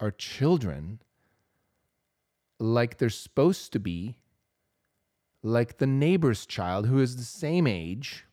[0.00, 1.00] our children
[2.58, 4.16] like they're supposed to be,
[5.44, 8.26] like the neighbor's child who is the same age,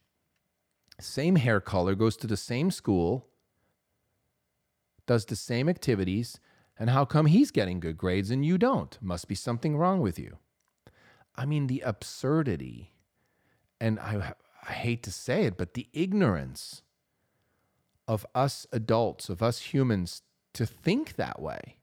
[0.99, 3.28] same hair color, goes to the same school,
[5.05, 6.39] does the same activities,
[6.80, 8.97] and how come he's getting good grades and you don't?
[9.03, 10.39] Must be something wrong with you.
[11.36, 12.91] I mean, the absurdity,
[13.80, 14.34] and I,
[14.68, 16.82] I hate to say it, but the ignorance
[18.10, 20.24] of us adults, of us humans,
[20.55, 21.78] to think that way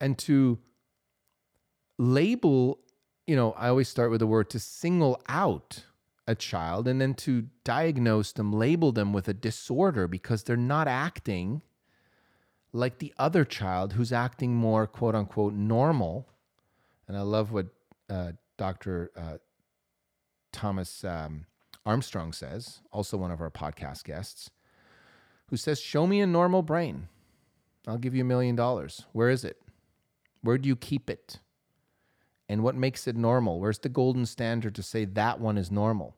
[0.00, 0.58] and to
[1.98, 2.80] label,
[3.26, 5.84] you know, I always start with the word to single out
[6.26, 10.88] a child and then to diagnose them, label them with a disorder because they're not
[10.88, 11.60] acting
[12.72, 16.26] like the other child who's acting more quote unquote normal.
[17.06, 17.66] And I love what
[18.08, 19.10] uh, Dr.
[19.14, 19.36] Uh,
[20.50, 21.44] Thomas um,
[21.84, 24.50] Armstrong says, also one of our podcast guests,
[25.52, 27.06] who says, Show me a normal brain.
[27.86, 29.06] I'll give you a million dollars.
[29.12, 29.62] Where is it?
[30.40, 31.38] Where do you keep it?
[32.52, 33.60] and what makes it normal?
[33.60, 36.16] Where's the golden standard to say that one is normal?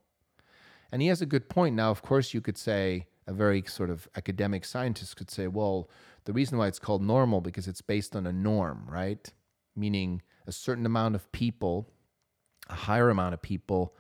[0.91, 1.76] And he has a good point.
[1.76, 5.89] Now, of course, you could say, a very sort of academic scientist could say, well,
[6.24, 9.32] the reason why it's called normal because it's based on a norm, right?
[9.76, 11.89] Meaning a certain amount of people,
[12.68, 13.95] a higher amount of people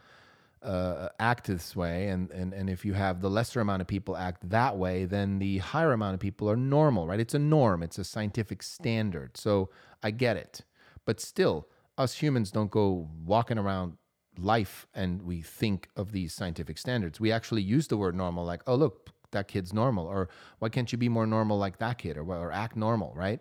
[0.64, 4.16] uh, act this way, and, and and if you have the lesser amount of people
[4.16, 7.20] act that way, then the higher amount of people are normal, right?
[7.20, 9.36] It's a norm, it's a scientific standard.
[9.36, 9.70] So
[10.02, 10.62] I get it,
[11.04, 13.98] but still, us humans don't go walking around
[14.38, 17.20] life and we think of these scientific standards.
[17.20, 20.90] We actually use the word normal, like, oh, look, that kid's normal, or why can't
[20.90, 23.40] you be more normal like that kid, or, or act normal, right?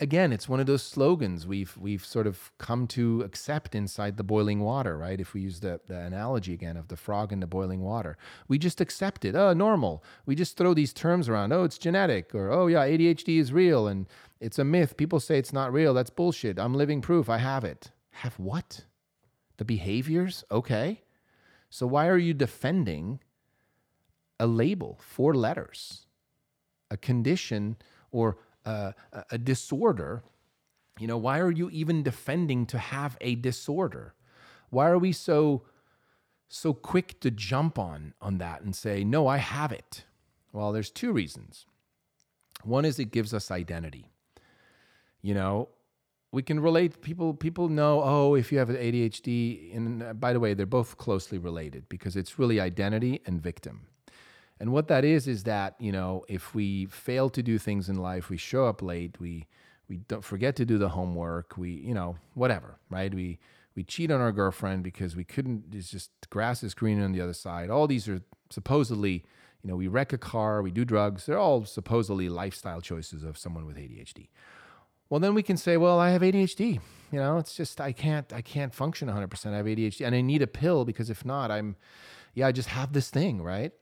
[0.00, 4.24] Again, it's one of those slogans we've we've sort of come to accept inside the
[4.24, 5.20] boiling water, right?
[5.20, 8.16] If we use the, the analogy again of the frog in the boiling water,
[8.48, 9.36] we just accept it.
[9.36, 10.02] Oh, normal.
[10.26, 11.52] We just throw these terms around.
[11.52, 14.08] Oh, it's genetic, or oh yeah, ADHD is real and
[14.40, 14.96] it's a myth.
[14.96, 15.94] People say it's not real.
[15.94, 16.58] That's bullshit.
[16.58, 17.28] I'm living proof.
[17.28, 17.92] I have it.
[18.10, 18.84] Have what?
[19.58, 20.44] The behaviors?
[20.50, 21.02] Okay.
[21.68, 23.20] So why are you defending
[24.40, 26.06] a label, four letters,
[26.90, 27.76] a condition,
[28.10, 28.94] or a,
[29.30, 30.22] a disorder,
[30.98, 34.14] you know, why are you even defending to have a disorder?
[34.70, 35.62] Why are we so
[36.48, 40.04] so quick to jump on on that and say, "No, I have it."
[40.52, 41.66] Well, there's two reasons.
[42.64, 44.10] One is it gives us identity.
[45.22, 45.68] You know,
[46.32, 50.40] we can relate people people know, "Oh, if you have ADHD," and uh, by the
[50.40, 53.86] way, they're both closely related because it's really identity and victim.
[54.60, 57.96] And what that is is that you know if we fail to do things in
[57.96, 59.46] life, we show up late, we
[59.88, 63.12] we don't forget to do the homework, we you know whatever, right?
[63.12, 63.38] We
[63.74, 65.64] we cheat on our girlfriend because we couldn't.
[65.72, 67.70] It's just grass is greener on the other side.
[67.70, 69.24] All these are supposedly
[69.62, 71.24] you know we wreck a car, we do drugs.
[71.24, 74.28] They're all supposedly lifestyle choices of someone with ADHD.
[75.08, 76.80] Well, then we can say, well, I have ADHD.
[77.10, 79.52] You know, it's just I can't I can't function 100%.
[79.52, 81.76] I have ADHD and I need a pill because if not, I'm
[82.34, 83.72] yeah, I just have this thing, right?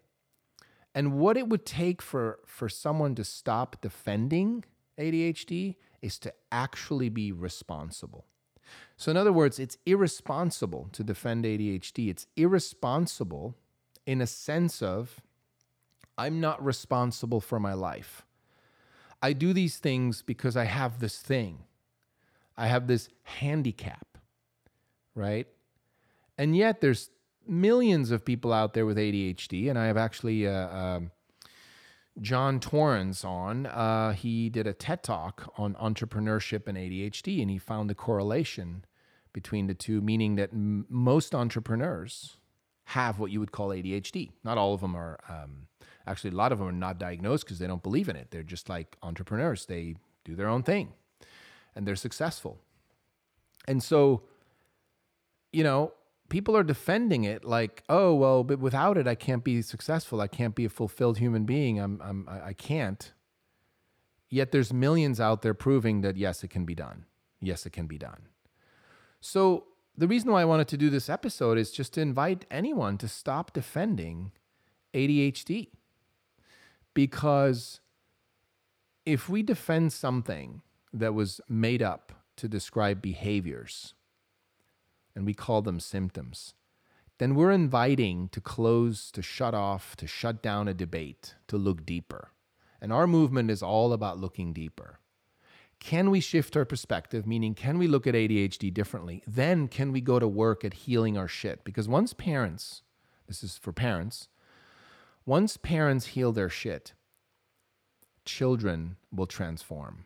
[0.95, 4.64] And what it would take for for someone to stop defending
[4.99, 8.26] ADHD is to actually be responsible.
[8.97, 12.11] So in other words, it's irresponsible to defend ADHD.
[12.11, 13.55] It's irresponsible
[14.07, 15.20] in a sense of
[16.16, 18.26] I'm not responsible for my life.
[19.22, 21.64] I do these things because I have this thing.
[22.57, 24.18] I have this handicap,
[25.14, 25.47] right?
[26.36, 27.11] And yet there's
[27.49, 31.11] millions of people out there with ADHD, and I have actually uh, um,
[32.20, 33.66] John Torrance on.
[33.66, 38.84] Uh, he did a TED talk on entrepreneurship and ADHD, and he found the correlation
[39.32, 42.36] between the two, meaning that m- most entrepreneurs
[42.84, 44.30] have what you would call ADHD.
[44.44, 45.18] Not all of them are.
[45.28, 45.68] Um,
[46.07, 48.30] actually, a lot of them are not diagnosed because they don't believe in it.
[48.30, 49.66] They're just like entrepreneurs.
[49.66, 50.92] They do their own thing,
[51.76, 52.59] and they're successful.
[53.66, 54.22] And so,
[55.53, 55.92] you know,
[56.28, 60.20] people are defending it like, oh well, but without it, I can't be successful.
[60.20, 61.78] I can't be a fulfilled human being.
[61.78, 63.12] I'm, I'm I can't.
[64.28, 67.06] Yet there's millions out there proving that yes, it can be done.
[67.40, 68.28] Yes, it can be done.
[69.20, 69.64] So
[69.96, 73.08] the reason why I wanted to do this episode is just to invite anyone to
[73.08, 74.32] stop defending
[74.94, 75.68] ADHD.
[76.94, 77.80] Because
[79.06, 80.62] if we defend something
[80.92, 83.94] that was made up to describe behaviors
[85.18, 86.54] and we call them symptoms,
[87.18, 91.84] then we're inviting to close, to shut off, to shut down a debate, to look
[91.84, 92.30] deeper.
[92.80, 95.00] And our movement is all about looking deeper.
[95.80, 97.26] Can we shift our perspective?
[97.26, 99.24] Meaning, can we look at ADHD differently?
[99.26, 101.64] Then, can we go to work at healing our shit?
[101.64, 102.82] Because once parents,
[103.26, 104.28] this is for parents,
[105.26, 106.92] once parents heal their shit,
[108.24, 110.04] children will transform.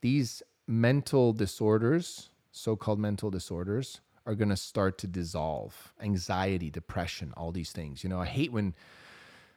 [0.00, 4.00] These mental disorders, so called mental disorders,
[4.30, 5.92] are going to start to dissolve.
[6.00, 8.04] Anxiety, depression, all these things.
[8.04, 8.74] You know, I hate when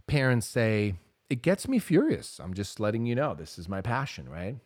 [0.07, 0.95] parents say,
[1.29, 2.39] it gets me furious.
[2.39, 4.57] I'm just letting you know this is my passion, right?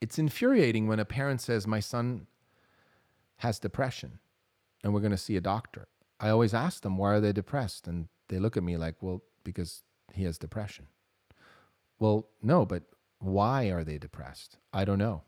[0.00, 2.26] It's infuriating when a parent says, My son
[3.36, 4.18] has depression
[4.82, 5.86] and we're going to see a doctor.
[6.18, 7.86] I always ask them, Why are they depressed?
[7.86, 10.88] And they look at me like, Well, because he has depression.
[12.00, 12.82] Well, no, but
[13.20, 14.56] why are they depressed?
[14.72, 15.22] I don't know.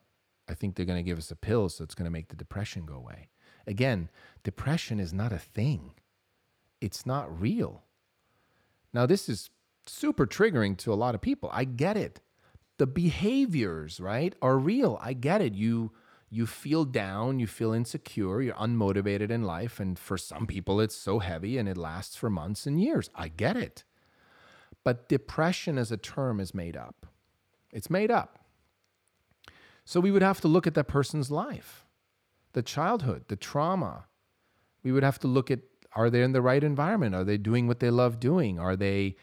[0.49, 2.37] I think they're going to give us a pill so it's going to make the
[2.37, 3.29] depression go away.
[3.67, 4.09] Again,
[4.43, 5.93] depression is not a thing,
[6.81, 7.85] it's not real.
[8.95, 9.51] Now, this is
[9.87, 11.49] super triggering to a lot of people.
[11.53, 12.21] I get it.
[12.79, 14.99] The behaviors, right, are real.
[15.01, 15.55] I get it.
[15.55, 15.93] You
[16.29, 20.97] you feel down, you feel insecure, you're unmotivated in life, and for some people it's
[20.97, 23.11] so heavy and it lasts for months and years.
[23.15, 23.85] I get it.
[24.83, 27.07] But depression as a term is made up.
[27.71, 28.39] It's made up.
[29.85, 31.85] So we would have to look at that person's life,
[32.53, 34.07] the childhood, the trauma.
[34.83, 35.61] We would have to look at
[35.95, 37.15] are they in the right environment?
[37.15, 38.59] Are they doing what they love doing?
[38.59, 39.17] Are they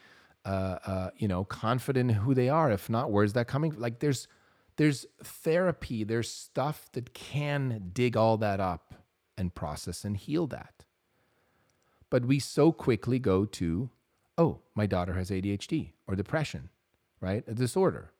[0.45, 2.71] uh, uh, you know, confident in who they are.
[2.71, 3.71] If not, where's that coming?
[3.71, 3.81] From?
[3.81, 4.27] Like there's
[4.77, 8.93] there's therapy, there's stuff that can dig all that up
[9.37, 10.85] and process and heal that.
[12.09, 13.89] But we so quickly go to,
[14.37, 16.69] oh, my daughter has ADHD or depression,
[17.19, 17.43] right?
[17.45, 18.13] A disorder.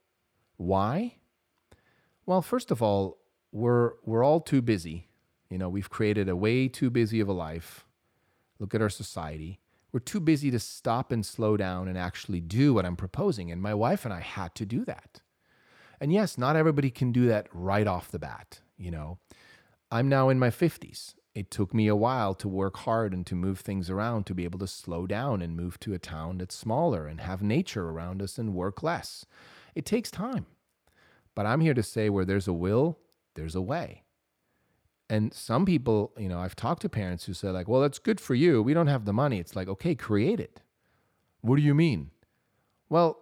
[0.57, 1.15] Why?
[2.25, 3.17] Well, first of all,
[3.51, 5.07] we're we're all too busy.
[5.49, 7.85] You know, we've created a way too busy of a life.
[8.59, 9.59] Look at our society
[9.91, 13.51] we're too busy to stop and slow down and actually do what I'm proposing.
[13.51, 15.21] And my wife and I had to do that.
[15.99, 18.61] And yes, not everybody can do that right off the bat.
[18.77, 19.17] You know,
[19.91, 21.15] I'm now in my 50s.
[21.35, 24.43] It took me a while to work hard and to move things around to be
[24.43, 28.21] able to slow down and move to a town that's smaller and have nature around
[28.21, 29.25] us and work less.
[29.75, 30.45] It takes time.
[31.35, 32.97] But I'm here to say where there's a will,
[33.35, 34.03] there's a way.
[35.09, 38.21] And some people, you know, I've talked to parents who say, like, well, that's good
[38.21, 38.61] for you.
[38.61, 39.39] We don't have the money.
[39.39, 40.61] It's like, okay, create it.
[41.41, 42.11] What do you mean?
[42.89, 43.19] Well,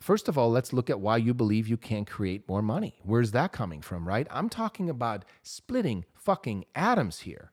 [0.00, 3.00] first of all, let's look at why you believe you can't create more money.
[3.02, 4.26] Where's that coming from, right?
[4.30, 7.52] I'm talking about splitting fucking atoms here.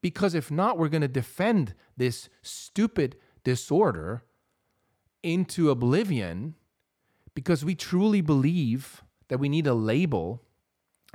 [0.00, 4.22] Because if not, we're going to defend this stupid disorder
[5.22, 6.54] into oblivion
[7.34, 10.42] because we truly believe that we need a label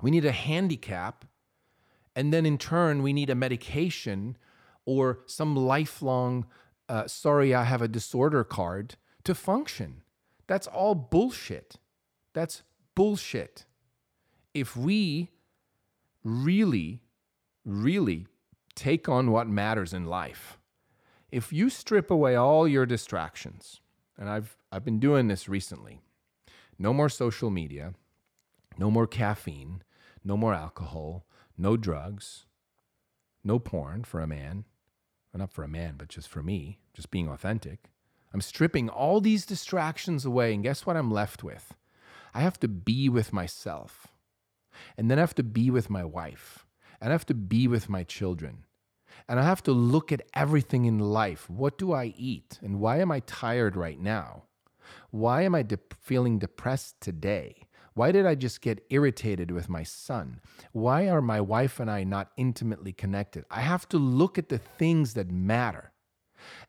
[0.03, 1.23] we need a handicap.
[2.13, 4.37] And then in turn, we need a medication
[4.85, 6.45] or some lifelong,
[6.89, 10.01] uh, sorry, I have a disorder card to function.
[10.45, 11.77] That's all bullshit.
[12.33, 12.63] That's
[12.95, 13.65] bullshit.
[14.53, 15.29] If we
[16.21, 17.01] really,
[17.63, 18.27] really
[18.75, 20.59] take on what matters in life,
[21.31, 23.79] if you strip away all your distractions,
[24.17, 26.01] and I've, I've been doing this recently,
[26.77, 27.93] no more social media,
[28.77, 29.81] no more caffeine,
[30.23, 31.25] no more alcohol,
[31.57, 32.45] no drugs,
[33.43, 34.65] no porn for a man.
[35.31, 37.89] Well, not for a man, but just for me, just being authentic.
[38.33, 41.73] I'm stripping all these distractions away, and guess what I'm left with?
[42.33, 44.07] I have to be with myself.
[44.97, 46.65] And then I have to be with my wife.
[46.99, 48.65] And I have to be with my children.
[49.27, 51.49] And I have to look at everything in life.
[51.49, 52.59] What do I eat?
[52.61, 54.43] And why am I tired right now?
[55.11, 57.67] Why am I de- feeling depressed today?
[57.93, 60.39] Why did I just get irritated with my son?
[60.71, 63.45] Why are my wife and I not intimately connected?
[63.51, 65.91] I have to look at the things that matter.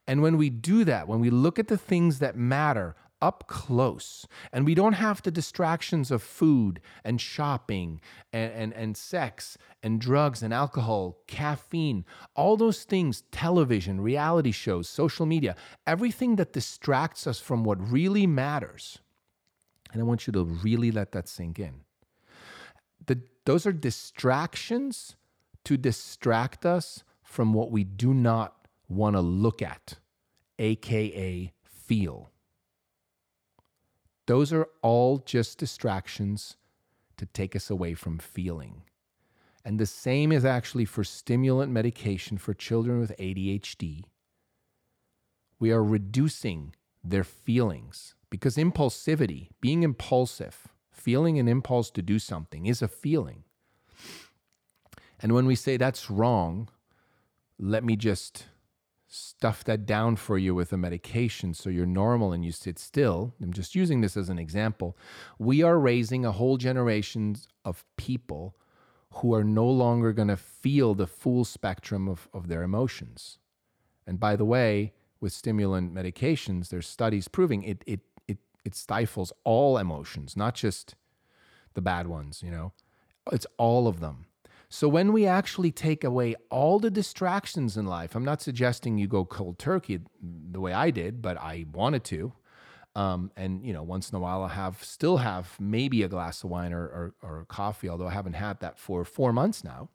[0.07, 4.27] And when we do that, when we look at the things that matter up close,
[4.53, 7.99] and we don't have the distractions of food and shopping
[8.35, 12.05] and, and, and sex and drugs and alcohol, caffeine,
[12.37, 15.57] all those things, television, reality shows, social media,
[15.87, 18.99] everything that distracts us from what really matters
[19.95, 21.83] and I want you to really let that sink in.
[23.07, 25.15] The, those are distractions
[25.65, 29.95] to distract us from what we do not want to look at,
[30.59, 32.33] AKA feel.
[34.27, 36.57] Those are all just distractions
[37.17, 38.83] to take us away from feeling.
[39.65, 44.03] And the same is actually for stimulant medication for children with ADHD.
[45.61, 46.75] We are reducing
[47.05, 53.45] their feelings because impulsivity, being impulsive, feeling an impulse to do something is a feeling.
[55.21, 56.69] And when we say that's wrong,
[57.59, 58.47] let me just
[59.07, 63.33] stuff that down for you with a medication so you're normal and you sit still.
[63.41, 64.97] I'm just using this as an example.
[65.39, 68.57] We are raising a whole generation of people
[69.11, 73.39] who are no longer going to feel the full spectrum of, of their emotions.
[74.07, 74.95] And by the way,
[75.25, 80.97] with stimulant medications, there's studies proving it, it, it, it stifles all emotions, not just
[81.73, 82.75] the bad ones, you know,
[83.33, 84.27] it's all of them.
[84.69, 89.09] So when we actually take away all the distractions in life, I'm not suggesting you
[89.09, 92.35] go cold turkey the way I did, but I wanted to.
[92.95, 96.45] Um, and you know, once in a while, I have still have maybe a glass
[96.45, 99.89] of wine or, or, or coffee, although I haven't had that for four months now.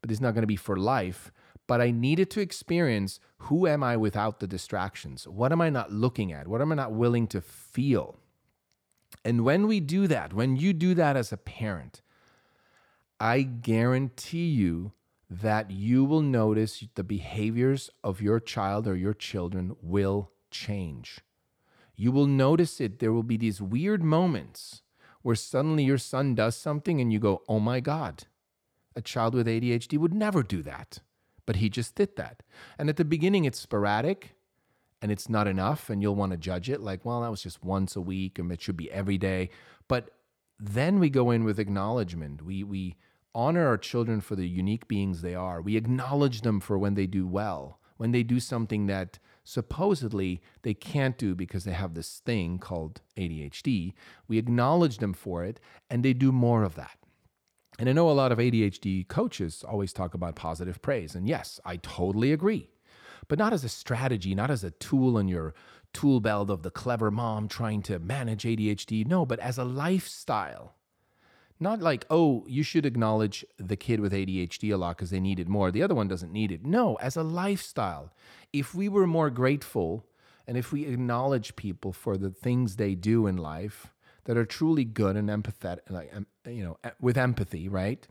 [0.00, 1.30] But it's not going to be for life.
[1.66, 5.26] But I needed to experience who am I without the distractions?
[5.26, 6.46] What am I not looking at?
[6.46, 8.18] What am I not willing to feel?
[9.24, 12.02] And when we do that, when you do that as a parent,
[13.18, 14.92] I guarantee you
[15.30, 21.20] that you will notice the behaviors of your child or your children will change.
[21.96, 22.98] You will notice it.
[22.98, 24.82] There will be these weird moments
[25.22, 28.24] where suddenly your son does something and you go, oh my God,
[28.94, 31.00] a child with ADHD would never do that.
[31.46, 32.42] But he just did that.
[32.78, 34.34] And at the beginning, it's sporadic
[35.02, 35.90] and it's not enough.
[35.90, 38.50] And you'll want to judge it like, well, that was just once a week and
[38.50, 39.50] it should be every day.
[39.88, 40.10] But
[40.58, 42.42] then we go in with acknowledgement.
[42.42, 42.96] We, we
[43.34, 45.60] honor our children for the unique beings they are.
[45.60, 50.74] We acknowledge them for when they do well, when they do something that supposedly they
[50.74, 53.92] can't do because they have this thing called ADHD.
[54.26, 56.98] We acknowledge them for it and they do more of that.
[57.78, 61.14] And I know a lot of ADHD coaches always talk about positive praise.
[61.14, 62.70] And yes, I totally agree.
[63.28, 65.54] But not as a strategy, not as a tool in your
[65.92, 69.06] tool belt of the clever mom trying to manage ADHD.
[69.06, 70.74] No, but as a lifestyle.
[71.60, 75.38] Not like, oh, you should acknowledge the kid with ADHD a lot because they need
[75.38, 75.70] it more.
[75.70, 76.64] The other one doesn't need it.
[76.64, 78.12] No, as a lifestyle.
[78.52, 80.04] If we were more grateful
[80.46, 83.92] and if we acknowledge people for the things they do in life
[84.24, 86.12] that are truly good and empathetic, like,
[86.46, 88.06] you know, with empathy, right?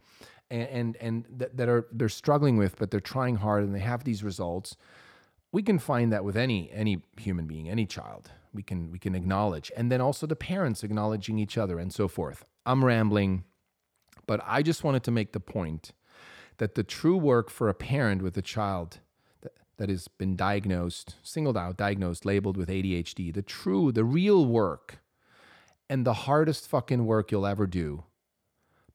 [0.50, 4.04] And, and, and that, are, they're struggling with, but they're trying hard and they have
[4.04, 4.76] these results.
[5.52, 8.32] We can find that with any any human being any child.
[8.54, 9.72] We can we can acknowledge.
[9.78, 12.44] And then also the parents acknowledging each other and so forth.
[12.66, 13.44] I'm rambling
[14.26, 15.92] but i just wanted to make the point
[16.58, 19.00] that the true work for a parent with a child
[19.42, 24.46] that, that has been diagnosed singled out diagnosed labeled with adhd the true the real
[24.46, 25.00] work
[25.90, 28.04] and the hardest fucking work you'll ever do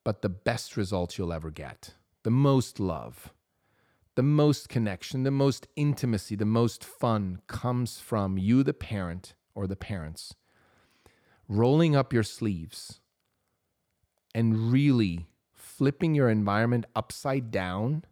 [0.09, 1.93] but the best results you'll ever get
[2.23, 3.35] the most love
[4.15, 9.67] the most connection, the most intimacy, the most fun comes from you, the parent or
[9.67, 10.35] the parents,
[11.47, 13.01] rolling up your sleeves
[14.35, 18.03] and really flipping your environment upside down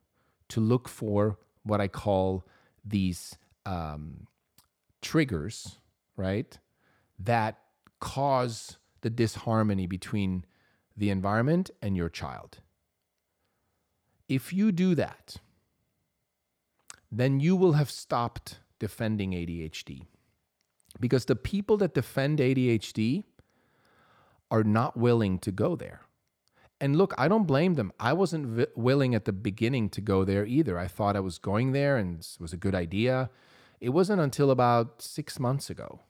[0.50, 2.46] to look for what I call
[2.84, 4.26] these um,
[5.00, 5.78] triggers,
[6.14, 6.58] right?
[7.18, 7.58] That
[8.00, 10.44] cause the disharmony between
[10.96, 12.58] the environment and your child.
[14.28, 15.36] If you do that,
[17.10, 20.06] then you will have stopped defending ADHD.
[20.98, 23.24] Because the people that defend ADHD
[24.50, 26.00] are not willing to go there.
[26.80, 27.92] And look, I don't blame them.
[27.98, 30.78] I wasn't v- willing at the beginning to go there either.
[30.78, 33.30] I thought I was going there and it was a good idea.
[33.80, 36.00] It wasn't until about six months ago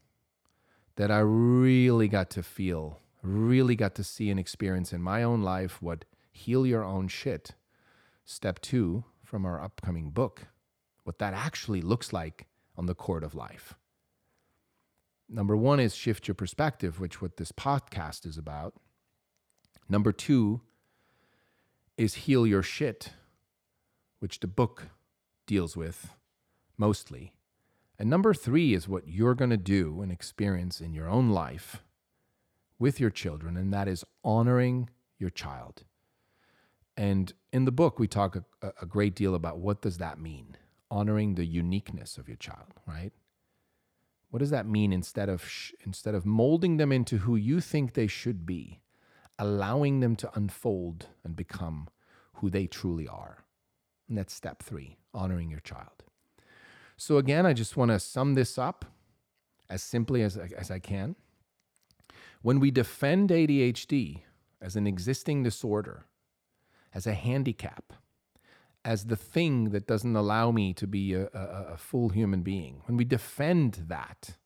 [0.97, 5.43] that I really got to feel, really got to see and experience in my own
[5.43, 7.53] life what heal your own shit,
[8.25, 10.47] step two from our upcoming book
[11.07, 12.47] what that actually looks like
[12.77, 13.75] on the court of life.
[15.29, 18.75] Number one is shift your perspective, which what this podcast is about.
[19.89, 20.63] Number two
[21.97, 23.11] is heal your shit,
[24.19, 24.89] which the book
[25.47, 26.13] deals with
[26.77, 27.33] mostly.
[28.01, 31.83] And number three is what you're going to do and experience in your own life
[32.79, 35.85] with your children, and that is honoring your child.
[36.97, 40.57] And in the book, we talk a, a great deal about what does that mean
[40.91, 43.13] honoring the uniqueness of your child, right?
[44.31, 47.93] What does that mean instead of sh- instead of molding them into who you think
[47.93, 48.81] they should be,
[49.39, 51.89] allowing them to unfold and become
[52.35, 53.45] who they truly are?
[54.09, 56.05] And that's step 3, honoring your child.
[56.97, 58.85] So again, I just want to sum this up
[59.69, 61.17] as simply as, as I can.
[62.47, 64.21] When we defend ADHD
[64.63, 66.05] as an existing disorder,
[66.95, 67.93] as a handicap,
[68.85, 72.83] as the thing that doesn't allow me to be a, a, a full human being,
[72.87, 74.37] when we defend that,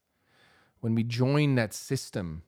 [0.81, 2.43] when we join that system,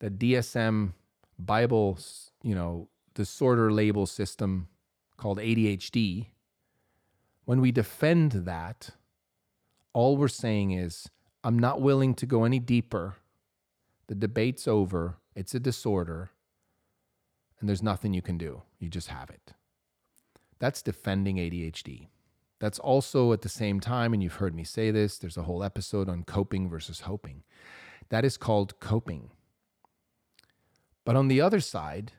[0.00, 0.92] that DSM
[1.38, 1.98] Bible,
[2.42, 4.68] you know, disorder label system
[5.16, 6.26] called ADHD,
[7.46, 8.90] when we defend that,
[9.94, 11.08] all we're saying is,
[11.42, 13.16] I'm not willing to go any deeper.
[14.10, 15.18] The debate's over.
[15.36, 16.30] It's a disorder.
[17.60, 18.62] And there's nothing you can do.
[18.80, 19.52] You just have it.
[20.58, 22.08] That's defending ADHD.
[22.58, 25.62] That's also at the same time, and you've heard me say this, there's a whole
[25.62, 27.44] episode on coping versus hoping.
[28.08, 29.30] That is called coping.
[31.04, 32.10] But on the other side,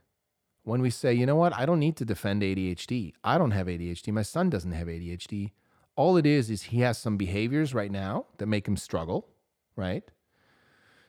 [0.63, 3.15] when we say, you know what, I don't need to defend ADHD.
[3.21, 4.13] I don't have ADHD.
[4.13, 5.51] My son doesn't have ADHD.
[5.97, 9.27] All it is is he has some behaviors right now that make him struggle,
[9.75, 10.09] right?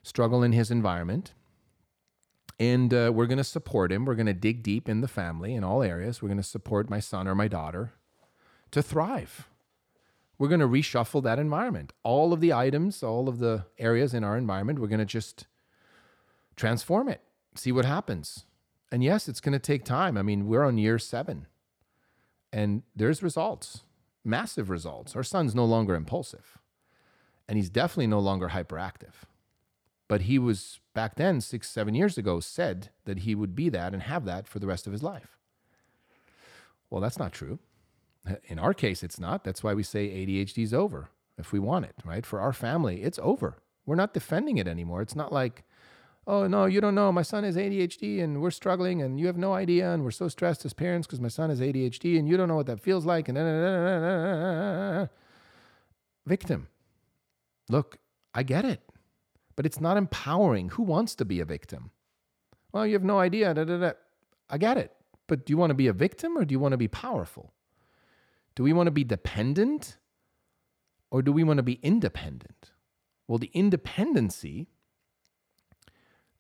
[0.03, 1.33] Struggle in his environment.
[2.59, 4.05] And uh, we're going to support him.
[4.05, 6.21] We're going to dig deep in the family in all areas.
[6.23, 7.93] We're going to support my son or my daughter
[8.71, 9.49] to thrive.
[10.39, 11.93] We're going to reshuffle that environment.
[12.03, 15.47] All of the items, all of the areas in our environment, we're going to just
[16.57, 17.21] transform it,
[17.55, 18.45] see what happens.
[18.91, 20.17] And yes, it's going to take time.
[20.17, 21.47] I mean, we're on year seven
[22.53, 23.83] and there's results
[24.25, 25.17] massive results.
[25.17, 26.59] Our son's no longer impulsive,
[27.49, 29.25] and he's definitely no longer hyperactive.
[30.13, 33.95] But he was back then, six, seven years ago, said that he would be that
[33.95, 35.39] and have that for the rest of his life.
[36.91, 37.61] Well, that's not true.
[38.45, 39.43] In our case, it's not.
[39.43, 41.09] That's why we say ADHD is over
[41.39, 42.27] if we want it, right?
[42.27, 43.63] For our family, it's over.
[43.87, 45.01] We're not defending it anymore.
[45.01, 45.65] It's not like,
[46.27, 49.37] oh no you don't know my son has adhd and we're struggling and you have
[49.37, 52.37] no idea and we're so stressed as parents because my son has adhd and you
[52.37, 55.09] don't know what that feels like and
[56.25, 56.69] victim
[57.69, 57.99] look
[58.35, 58.92] i get it
[59.57, 61.91] but it's not empowering who wants to be a victim
[62.73, 63.93] well you have no idea da, da, da.
[64.51, 64.93] i get it
[65.27, 67.53] but do you want to be a victim or do you want to be powerful
[68.55, 69.97] do we want to be dependent
[71.11, 72.73] or do we want to be independent
[73.29, 74.69] well the independency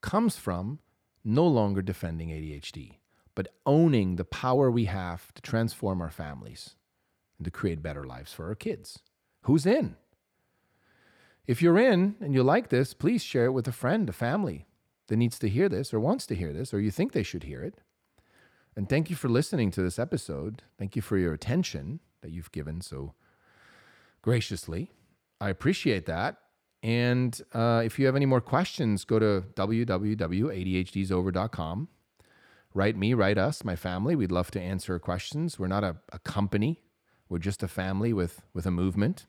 [0.03, 0.81] comes from
[1.25, 2.97] no longer defending ADHD,
[3.35, 6.75] but owning the power we have to transform our families
[7.39, 8.99] and to create better lives for our kids.
[9.43, 9.97] Who's in?
[11.47, 14.67] If you're in and you like this, please share it with a friend, a family
[15.09, 17.45] that needs to hear this or wants to hear this or you think they should
[17.45, 17.81] hear it.
[18.75, 20.63] And thank you for listening to this episode.
[20.79, 23.13] Thank you for your attention that you've given so
[24.23, 24.93] graciously.
[25.41, 26.39] I appreciate that.
[26.83, 31.89] And uh, if you have any more questions, go to www.adhdsover.com.
[32.75, 34.17] Write me, write us, my family.
[34.17, 35.59] We'd love to answer questions.
[35.59, 36.81] We're not a, a company,
[37.29, 39.27] we're just a family with, with a movement.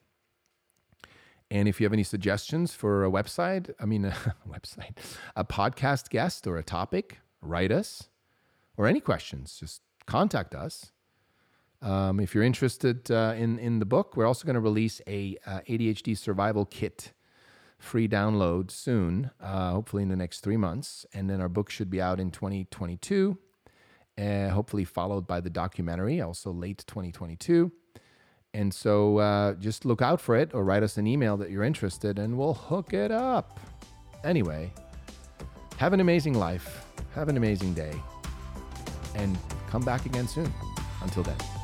[1.54, 4.98] And if you have any suggestions for a website, I mean, a website,
[5.36, 8.10] a podcast guest or a topic, write us
[8.76, 10.92] or any questions, just contact us.
[11.80, 15.38] Um, if you're interested uh, in, in the book, we're also going to release a
[15.46, 17.14] uh, ADHD survival kit
[17.78, 21.06] free download soon, uh, hopefully in the next three months.
[21.14, 23.38] And then our book should be out in 2022,
[24.18, 27.72] uh, hopefully followed by the documentary, also late 2022.
[28.54, 31.64] And so uh, just look out for it or write us an email that you're
[31.64, 33.60] interested and we'll hook it up.
[34.24, 34.72] Anyway,
[35.78, 36.86] have an amazing life,
[37.16, 37.94] have an amazing day,
[39.16, 39.38] and
[39.70, 40.52] come back again soon.
[41.02, 41.63] Until then.